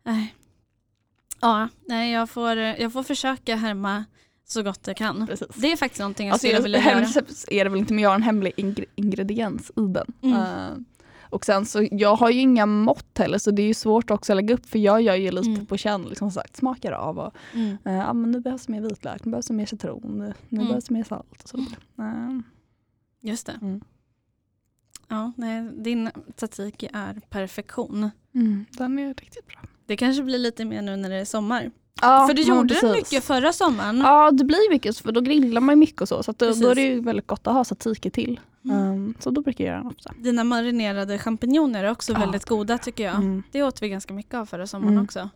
[0.05, 0.35] Nej.
[1.41, 4.05] Ja, nej jag får, jag får försöka härma
[4.51, 5.27] så gott jag kan.
[5.27, 5.49] Precis.
[5.57, 7.07] Det är faktiskt någonting jag Alltså, skulle vilja göra.
[7.51, 10.07] är det väl inte men jag har en hemlig ingre- ingrediens i den.
[10.23, 10.35] Mm.
[10.37, 10.79] Eh,
[11.23, 14.33] och sen så, jag har ju inga mått heller så det är ju svårt också
[14.33, 15.67] att lägga upp för jag gör ju lite Mm.
[15.67, 17.77] på känn, liksom sagt, smakar av och Mm.
[17.85, 20.69] eh, ja, men nu behövs mer vitlök, nu behövs det mer citron, nu, Mm.
[20.69, 21.59] behövs det mer salt och så.
[21.59, 22.39] Eh,
[23.23, 23.59] Just det.
[23.63, 23.81] Mm.
[25.09, 28.11] Ja, nej, din tzatziki är perfektion.
[28.35, 29.61] mm, den är riktigt bra.
[29.87, 31.71] Det kanske blir lite mer nu när det är sommar.
[32.01, 32.97] Ja, För du gjorde det precis.
[33.13, 33.99] mycket förra sommaren.
[33.99, 36.75] Ja det blir mycket för då grillar man mycket och så så då, då är
[36.75, 38.41] det ju väldigt gott att ha tzatziki till.
[38.65, 38.77] Mm.
[38.93, 40.13] Um, så då brukar jag göra den ofta.
[40.19, 42.19] Dina marinerade champinjoner är också Ja.
[42.19, 43.15] väldigt goda tycker jag.
[43.15, 45.05] Mm, Det åt vi ganska mycket av förra sommaren Mm.
[45.05, 45.29] också.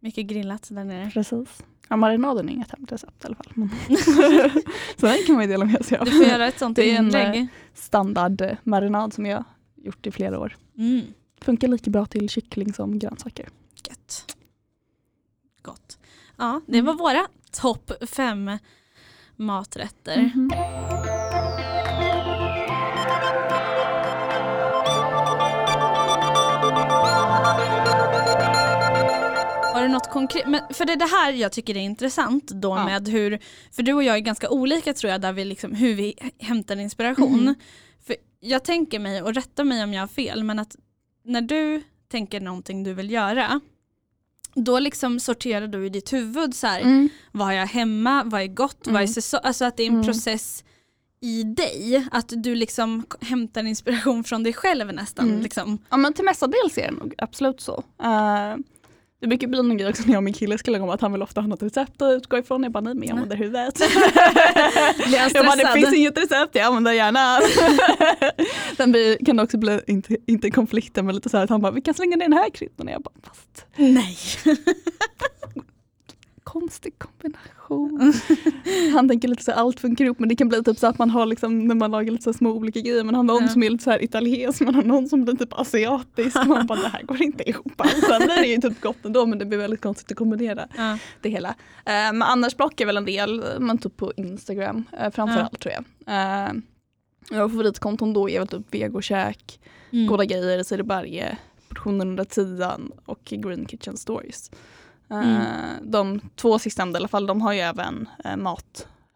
[0.00, 1.10] Mycket grillat där nere.
[1.14, 1.48] precis.
[1.88, 3.46] Ja, marinaden är inget hemligt recept i alla fall.
[3.54, 3.68] Men
[5.00, 6.04] så den kan man ju dela med sig av.
[6.04, 7.46] Du får göra ett sånt Det är en, inlägg.
[7.74, 9.44] standard eh, som jag
[9.76, 10.56] gjort i flera år.
[10.78, 11.00] Mm.
[11.40, 13.48] Funkar lika bra till kyckling som grönsaker.
[13.88, 14.36] Gött.
[16.36, 16.86] Ja, det Mm.
[16.86, 18.58] var våra topp fem
[19.36, 20.16] maträtter.
[20.34, 20.50] Mhm.
[29.74, 30.46] Har du något konkret?
[30.46, 32.84] Men för det är det här jag tycker är intressant då Ja.
[32.84, 33.38] med hur,
[33.72, 36.76] för du och jag är ganska olika tror jag där vi liksom, hur vi hämtar
[36.76, 37.40] inspiration.
[37.44, 37.54] Mhm.
[38.06, 40.76] För jag tänker mig, och rätta mig om jag har fel, men att
[41.24, 43.60] när du tänker någonting du vill göra
[44.54, 47.08] då liksom sorterar du i ditt huvud så här, Mm.
[47.32, 49.08] vad har jag hemma, vad är gott, vad är Mm.
[49.08, 50.04] säsong, alltså att det är en Mm.
[50.06, 50.64] process
[51.20, 55.28] i dig, att du liksom hämtar inspiration från dig själv nästan.
[55.28, 55.40] Mm.
[55.42, 55.78] Liksom.
[55.90, 57.84] Ja men till mestadels är det nog absolut så.
[58.02, 58.56] Uh,
[59.24, 61.12] det brukar bli någon grej också när jag och min kille lägga om att han
[61.12, 62.62] vill ofta ha något recept att utgå ifrån.
[62.62, 63.80] Jag bara nej men jag använder huvudet.
[65.34, 67.40] Jag bara det finns inget recept, jag använder gärna.
[68.76, 71.60] Sen blir, kan det också bli, inte, inte konflikter men lite så här att han
[71.60, 74.18] bara vi kan slänga ner den här kryddan och jag bara fast Nej.
[76.60, 78.12] konstig kombination.
[78.94, 80.98] han tänker lite så här, allt funkar ihop men det kan bli typ så att
[80.98, 83.48] man har liksom när man lagar lite så små olika grejer man har någon Ja.
[83.48, 86.78] som är lite så här italiensk, man har någon som blir typ asiatisk man bara
[86.80, 88.00] det här går inte ihop alls.
[88.08, 90.98] Sen är det ju typ gott ändå men det blir väldigt konstigt att kombinera Ja.
[91.20, 91.48] det hela.
[91.48, 95.74] Eh, men annars plockar jag väl en del, men typ på Instagram eh, framförallt tror
[95.74, 95.84] jag.
[96.06, 96.52] Eh,
[97.30, 99.60] jag har favoritkonton då är väl typ vegokäk,
[99.92, 100.06] Mm.
[100.06, 101.38] Goda grejer, Söderberge,
[101.68, 104.50] Portionen under tian och Green Kitchen Stories.
[105.22, 105.90] Eh, Mm.
[105.90, 108.36] De två sistnämnda i alla fall, de har ju även eh,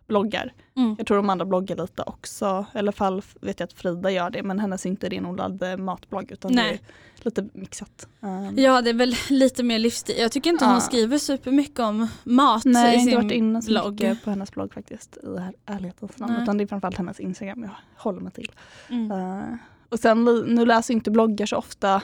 [0.06, 0.52] bloggar.
[0.76, 0.94] Mm.
[0.98, 2.66] Jag tror de andra bloggar lite också.
[2.74, 5.76] I alla fall vet jag att Frida gör det men hennes är inte renodlad eh,
[5.76, 6.80] matblogg utan Nej.
[7.16, 8.08] det är lite mixat.
[8.20, 10.16] Um, Ja det är väl lite mer livsstil.
[10.18, 10.70] Jag tycker inte Ja.
[10.70, 13.92] hon skriver supermycket om mat Nej, jag i har inte sin varit inne så blogg.
[13.92, 16.32] mycket på hennes blogg faktiskt i här ärlighetens namn.
[16.32, 16.42] Nej.
[16.42, 18.52] Utan det är framförallt hennes Instagram jag håller mig till.
[18.88, 19.10] Mm.
[19.12, 19.54] Eh,
[19.88, 22.02] och sen nu läser jag inte bloggar så ofta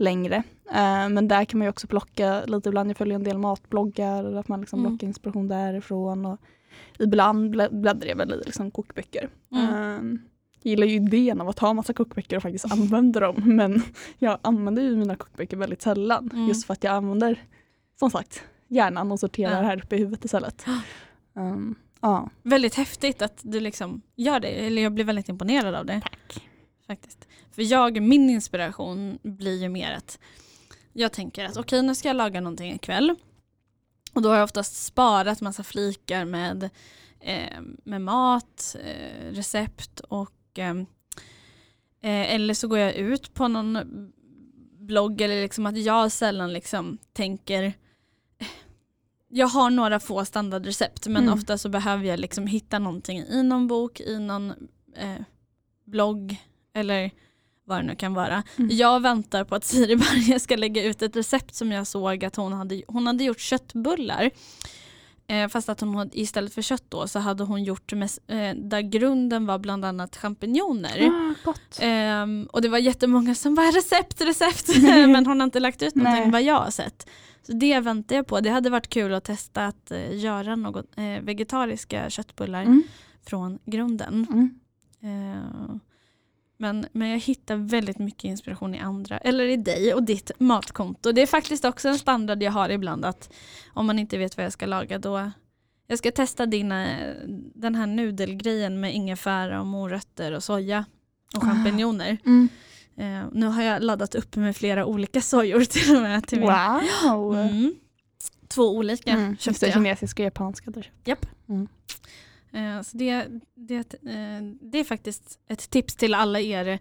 [0.00, 0.36] längre.
[0.70, 2.90] Eh, men där kan man ju också plocka lite ibland.
[2.90, 4.92] Jag följer en del matbloggar, att man liksom Mm.
[4.92, 6.26] plockar inspiration därifrån.
[6.26, 6.38] Och
[6.98, 9.28] ibland blä- bläddrar jag väl i liksom kokböcker.
[9.52, 9.64] Mm.
[9.64, 10.20] Eh,
[10.62, 13.34] jag gillar ju idén av att ha massa kokböcker och faktiskt använda dem.
[13.56, 13.82] Men
[14.18, 16.30] jag använder ju mina kokböcker väldigt sällan.
[16.32, 16.48] Mm.
[16.48, 17.42] Just för att jag använder,
[17.98, 19.68] som sagt, hjärnan och sorterar Ja.
[19.68, 20.66] här uppe i huvudet istället.
[21.34, 22.28] Um, ja.
[22.42, 24.48] Väldigt häftigt att du liksom gör det.
[24.48, 26.00] Eller jag blir väldigt imponerad av det.
[26.00, 26.46] Tack.
[26.86, 27.28] Faktiskt.
[27.50, 30.18] För jag, min inspiration blir ju mer att
[30.92, 33.14] jag tänker att okej nu ska jag laga någonting ikväll.
[34.14, 36.70] Och då har jag oftast sparat massa flikar med,
[37.20, 40.74] eh, med mat, eh, recept och eh,
[42.02, 43.78] eh, eller så går jag ut på någon
[44.78, 47.72] blogg eller liksom att jag sällan liksom tänker
[49.32, 51.34] jag har några få standardrecept men Mm.
[51.34, 54.50] ofta så behöver jag liksom hitta någonting i någon bok, i någon
[54.96, 55.22] eh,
[55.84, 56.36] blogg
[56.72, 57.10] eller
[57.70, 58.42] vad det nu kan vara.
[58.56, 58.70] Mm.
[58.76, 62.36] Jag väntar på att Siri Berge ska lägga ut ett recept som jag såg att
[62.36, 64.30] hon hade, hon hade gjort köttbullar.
[65.26, 68.56] Eh, fast att hon hade, istället för kött då så hade hon gjort med, eh,
[68.56, 71.08] där grunden var bland annat champinjoner.
[71.08, 71.78] Ah, gott.
[71.80, 74.78] Ehm, och det var jättemånga som var recept, recept.
[74.82, 76.32] men hon har inte lagt ut någonting Nej.
[76.32, 77.08] vad jag har sett.
[77.46, 78.40] Så det väntar jag på.
[78.40, 82.82] Det hade varit kul att testa att eh, göra något eh, vegetariska köttbullar Mm.
[83.26, 84.26] från grunden.
[84.30, 85.80] Mm.
[86.60, 91.12] Men, men jag hittar väldigt mycket inspiration i andra, eller i dig och ditt matkonto.
[91.12, 93.32] Det är faktiskt också en standard jag har ibland att
[93.74, 95.30] om man inte vet vad jag ska laga då
[95.86, 97.14] jag ska testa din, eh,
[97.54, 100.84] den här nudelgrejen med ingefära och morötter och soja
[101.36, 101.46] och Ah.
[101.46, 102.18] champinjoner.
[102.26, 102.48] Mm.
[102.96, 106.26] Eh, nu har jag laddat upp med flera olika sojor till och med.
[106.26, 107.36] Till Wow!
[107.36, 107.74] Mm.
[108.48, 109.36] Två olika Mm.
[109.36, 109.74] Köpte jag.
[109.74, 110.70] kinesiska och japanska.
[110.70, 110.90] Där.
[111.04, 111.26] Japp.
[111.48, 111.68] Mm.
[112.52, 116.78] Eh, så det, det, eh, det är faktiskt ett tips till alla er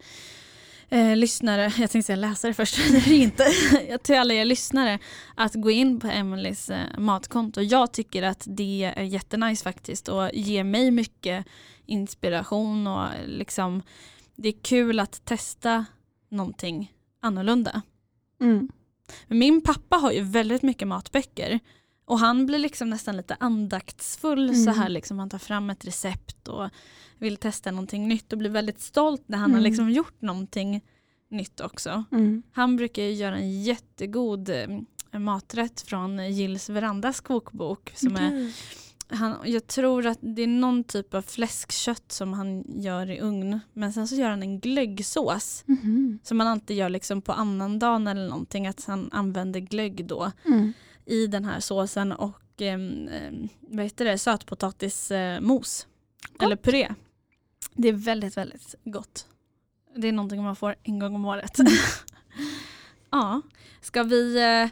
[0.90, 3.44] eh, lyssnare, jag tänkte säga läsare först, det är inte,
[4.04, 5.00] till alla er lyssnare
[5.36, 7.62] att gå in på Emelies eh, matkonto.
[7.62, 11.46] Jag tycker att det är jättenice faktiskt och ger mig mycket
[11.86, 13.82] inspiration och liksom
[14.36, 15.86] det är kul att testa
[16.30, 17.82] någonting annorlunda.
[18.42, 18.70] Mm.
[19.28, 21.60] Min pappa har ju väldigt mycket matböcker
[22.10, 24.80] och han blir liksom nästan lite andaktsfull så Mm.
[24.82, 26.70] här liksom han tar fram ett recept och
[27.18, 29.72] vill testa någonting nytt och blir väldigt stolt när han har Mm.
[29.72, 30.82] liksom gjort någonting
[31.30, 32.04] nytt också.
[32.12, 32.44] Mm.
[32.52, 38.52] Han brukar göra en jättegod eh, maträtt från Gills verandas kokbok som är
[39.12, 43.60] han, jag tror att det är någon typ av fläskkött som han gör i ugn.
[43.74, 46.20] Men sen så gör han en glöggsås Mhm.
[46.24, 48.68] som man alltid gör liksom på annandagen eller någonting.
[48.68, 50.74] Att han använder glögg då Mm.
[51.10, 52.80] I den här såsen och eh,
[53.60, 55.12] vad heter det, sötpotatismos.
[55.12, 55.88] Eh, mos.
[56.42, 56.94] eller puré.
[57.74, 59.26] Det är väldigt, väldigt gott.
[59.96, 61.60] Det är någonting man får en gång om året.
[61.60, 61.74] Mm.
[63.12, 63.42] ja,
[63.82, 64.70] ska vi eh,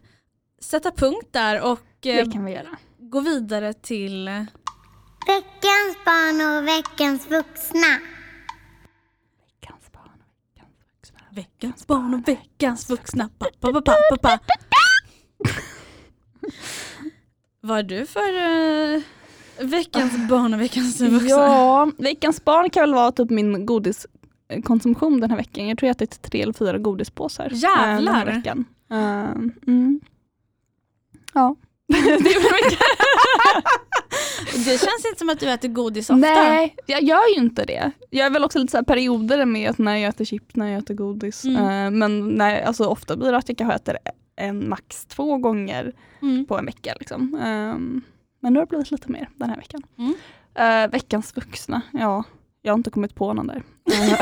[0.59, 2.77] sätta punkt där och eh, Det kan vi göra.
[2.97, 4.25] gå vidare till
[5.27, 7.99] Veckans barn och veckans vuxna.
[9.41, 11.19] Veckans barn och veckans vuxna.
[11.31, 13.29] Veckans barn och veckans vuxna.
[13.39, 14.39] Pa, pa, pa, pa, pa, pa.
[17.61, 18.33] Vad är du för
[18.95, 19.01] eh,
[19.59, 21.29] veckans barn och veckans vuxna?
[21.29, 25.67] Ja, veckans barn kan väl vara typ min godiskonsumtion den här veckan.
[25.67, 28.13] Jag tror jag ätit tre eller fyra godispåsar eh, den Jävlar!
[28.13, 28.65] här veckan.
[28.89, 30.01] Ehm, mm.
[31.33, 31.55] Ja.
[34.53, 36.19] det känns inte som att du äter godis ofta.
[36.19, 37.91] Nej, jag gör ju inte det.
[38.09, 40.77] Jag är väl också lite så perioder med att när jag äter chips, när jag
[40.77, 41.45] äter godis.
[41.45, 41.99] Mm.
[41.99, 43.97] Men nej, alltså ofta blir det att jag kanske äter
[44.37, 46.45] en max två gånger Mm.
[46.45, 46.95] på en vecka.
[46.99, 47.35] Liksom.
[47.35, 48.01] Ehm,
[48.39, 49.81] men nu har det blivit lite mer den här veckan.
[49.97, 50.13] Mm.
[50.55, 52.23] Eh, veckans vuxna, ja.
[52.61, 53.63] Jag har inte kommit på någon där.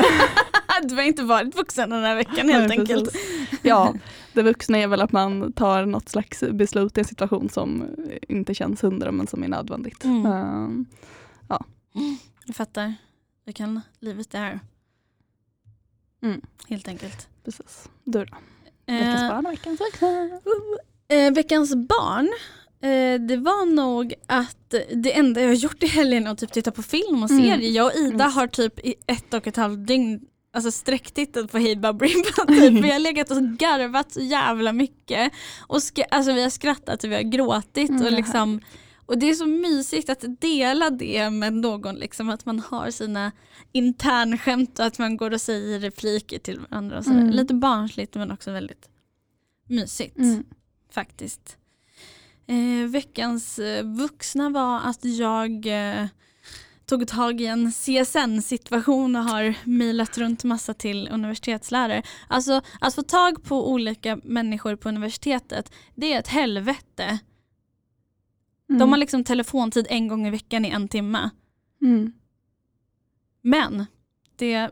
[0.82, 3.04] Du har inte varit vuxen den här veckan helt Nej, enkelt.
[3.12, 3.60] precis.
[3.62, 3.94] Ja,
[4.32, 7.84] det vuxna är väl att man tar något slags beslut i en situation som
[8.28, 10.04] inte känns hundra men som är nödvändigt.
[10.04, 10.26] Mm.
[10.26, 10.86] Ehm,
[12.46, 12.94] Jag fattar.
[13.44, 14.60] Vilken livet det är.
[16.22, 16.40] Mm.
[16.68, 17.28] Helt enkelt.
[17.44, 17.88] precis.
[18.04, 18.36] Du då?
[18.86, 20.40] Veckans Eh, barn och veckans vuxna.
[21.08, 22.28] eh, veckans barn.
[22.82, 26.52] Eh, det var nog att det enda jag har gjort i helgen är att typ
[26.52, 27.44] titta på film och Mm.
[27.44, 27.70] serier.
[27.70, 28.36] Jag och Ida Just.
[28.36, 30.20] har typ i ett och ett halvt dygn
[30.56, 32.84] alltså sträcktittat på Hey Baberiba typ.
[32.84, 35.32] Vi har legat och garvat så jävla mycket.
[35.66, 38.60] Och ska, alltså vi har skrattat och vi har gråtit och Mm, liksom
[39.06, 43.32] Och det är så mysigt att dela det med någon, liksom, att man har sina
[43.72, 47.02] internskämt och att man går och säger repliker till varandra.
[47.06, 47.30] Mm.
[47.30, 48.88] Lite barnsligt men också väldigt
[49.68, 50.44] mysigt Mm.
[50.90, 51.56] faktiskt.
[52.46, 56.06] Eh, veckans eh, vuxna var att jag eh,
[56.86, 62.02] tog tag i en CSN-situation och har mejlat runt massa till universitetslärare.
[62.28, 67.18] Alltså att få tag på olika människor på universitetet, det är ett helvete.
[68.68, 68.78] Mm.
[68.78, 71.30] De har liksom telefontid en gång i veckan i en timme.
[71.82, 72.12] mm.
[73.42, 73.86] Men
[74.36, 74.70] det,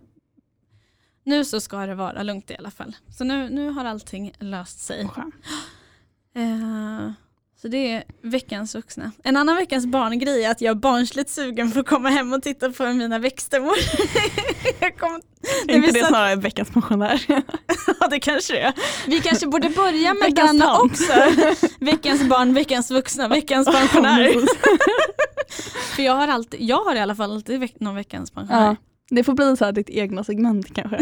[1.25, 2.97] nu så ska det vara lugnt i alla fall.
[3.09, 5.09] Så nu, nu har allting löst sig.
[5.09, 5.35] Skönt.
[6.35, 7.11] Eh,
[7.65, 9.11] så det är veckans vuxna.
[9.23, 12.43] En annan veckans barngrej är att jag är barnsligt sugen på att komma hem och
[12.43, 13.19] titta på mina
[14.99, 15.21] kom,
[15.69, 17.25] Är inte det satt- snarare veckans pensionär?
[18.01, 18.73] Ja det kanske är.
[19.07, 20.93] Vi kanske borde börja med Veckans den tant.
[20.93, 21.13] också.
[21.81, 24.35] Veckans barn, veckans vuxna, veckans pensionär.
[25.97, 28.67] För jag har, alltid, jag har i alla fall alltid veck, någon veckans pensionär.
[28.67, 28.77] ja,
[29.11, 30.99] det får bli så här ditt egna segment kanske.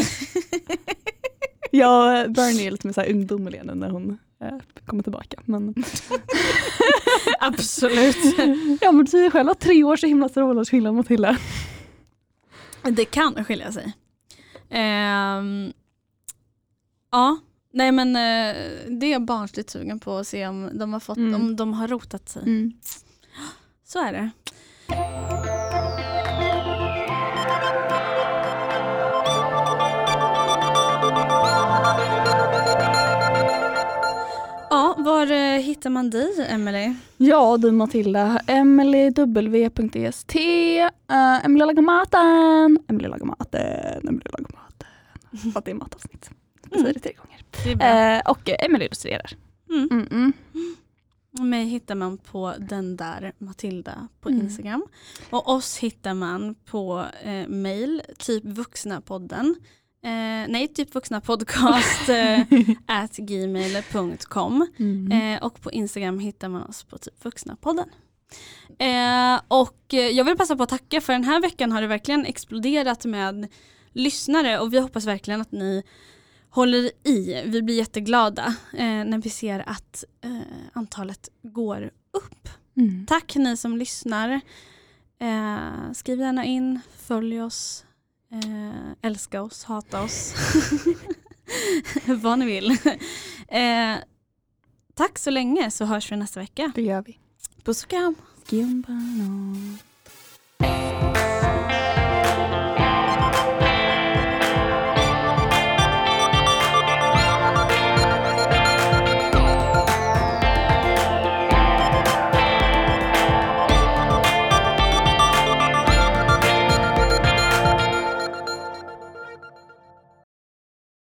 [1.71, 5.37] Jag Bernie är lite mer ungdomlig när hon eh, kommer tillbaka.
[5.45, 5.75] Men
[7.41, 8.17] Absolut.
[8.81, 11.37] ja men du säger själv att tre år så himla stor åldersskillnad mot Hille.
[12.83, 13.93] Det kan skilja sig.
[14.71, 15.73] Ehm,
[17.11, 17.39] ja,
[17.73, 18.57] nej men eh,
[19.01, 21.35] det är jag barnsligt sugen på att se om de har, fått, Mm.
[21.35, 22.73] om de har rotat sig.
[23.85, 24.31] Så är det.
[35.03, 36.97] Var eh, hittar man dig Emelie?
[37.17, 45.53] Ja du Matilda, emilyw.est, uh, Emily lagar maten, Emily lagar maten, Emily lagar maten.
[45.53, 46.31] För att det är matavsnitt.
[46.71, 47.45] Jag säger det tre gånger.
[47.79, 47.85] Det.
[47.85, 49.31] Eh, och eh, Emily illustrerar.
[49.71, 49.89] Mm.
[49.91, 50.33] Mm -mm.
[51.43, 54.41] Mig hittar man på den där Matilda på Mm.
[54.41, 54.87] Instagram.
[55.31, 59.55] Och oss hittar man på eh, mail, typ vuxnapodden.
[60.05, 62.41] Eh, nej, typ vuxnapodcast eh,
[62.87, 64.67] at gmail.com.
[64.79, 65.13] Mm.
[65.13, 67.89] Eh, och på Instagram hittar man oss på typ vuxnapodden.
[68.79, 71.87] Eh, och eh, jag vill passa på att tacka för den här veckan har det
[71.87, 73.49] verkligen exploderat med
[73.93, 75.83] lyssnare och vi hoppas verkligen att ni
[76.51, 77.43] håller i.
[77.47, 80.41] Vi blir jätteglada eh, när vi ser att eh,
[80.73, 82.49] antalet går upp.
[82.77, 83.07] Mm.
[83.07, 84.41] Tack ni som lyssnar.
[85.95, 87.85] Skriv gärna in, följ oss,
[88.33, 90.35] eh, älska oss, hata oss.
[92.05, 92.71] Vad ni vill.
[93.49, 93.97] Eh,
[94.95, 96.73] tack så länge så hörs vi nästa vecka.
[96.75, 97.19] Det gör vi.
[97.65, 98.15] Puss och kram.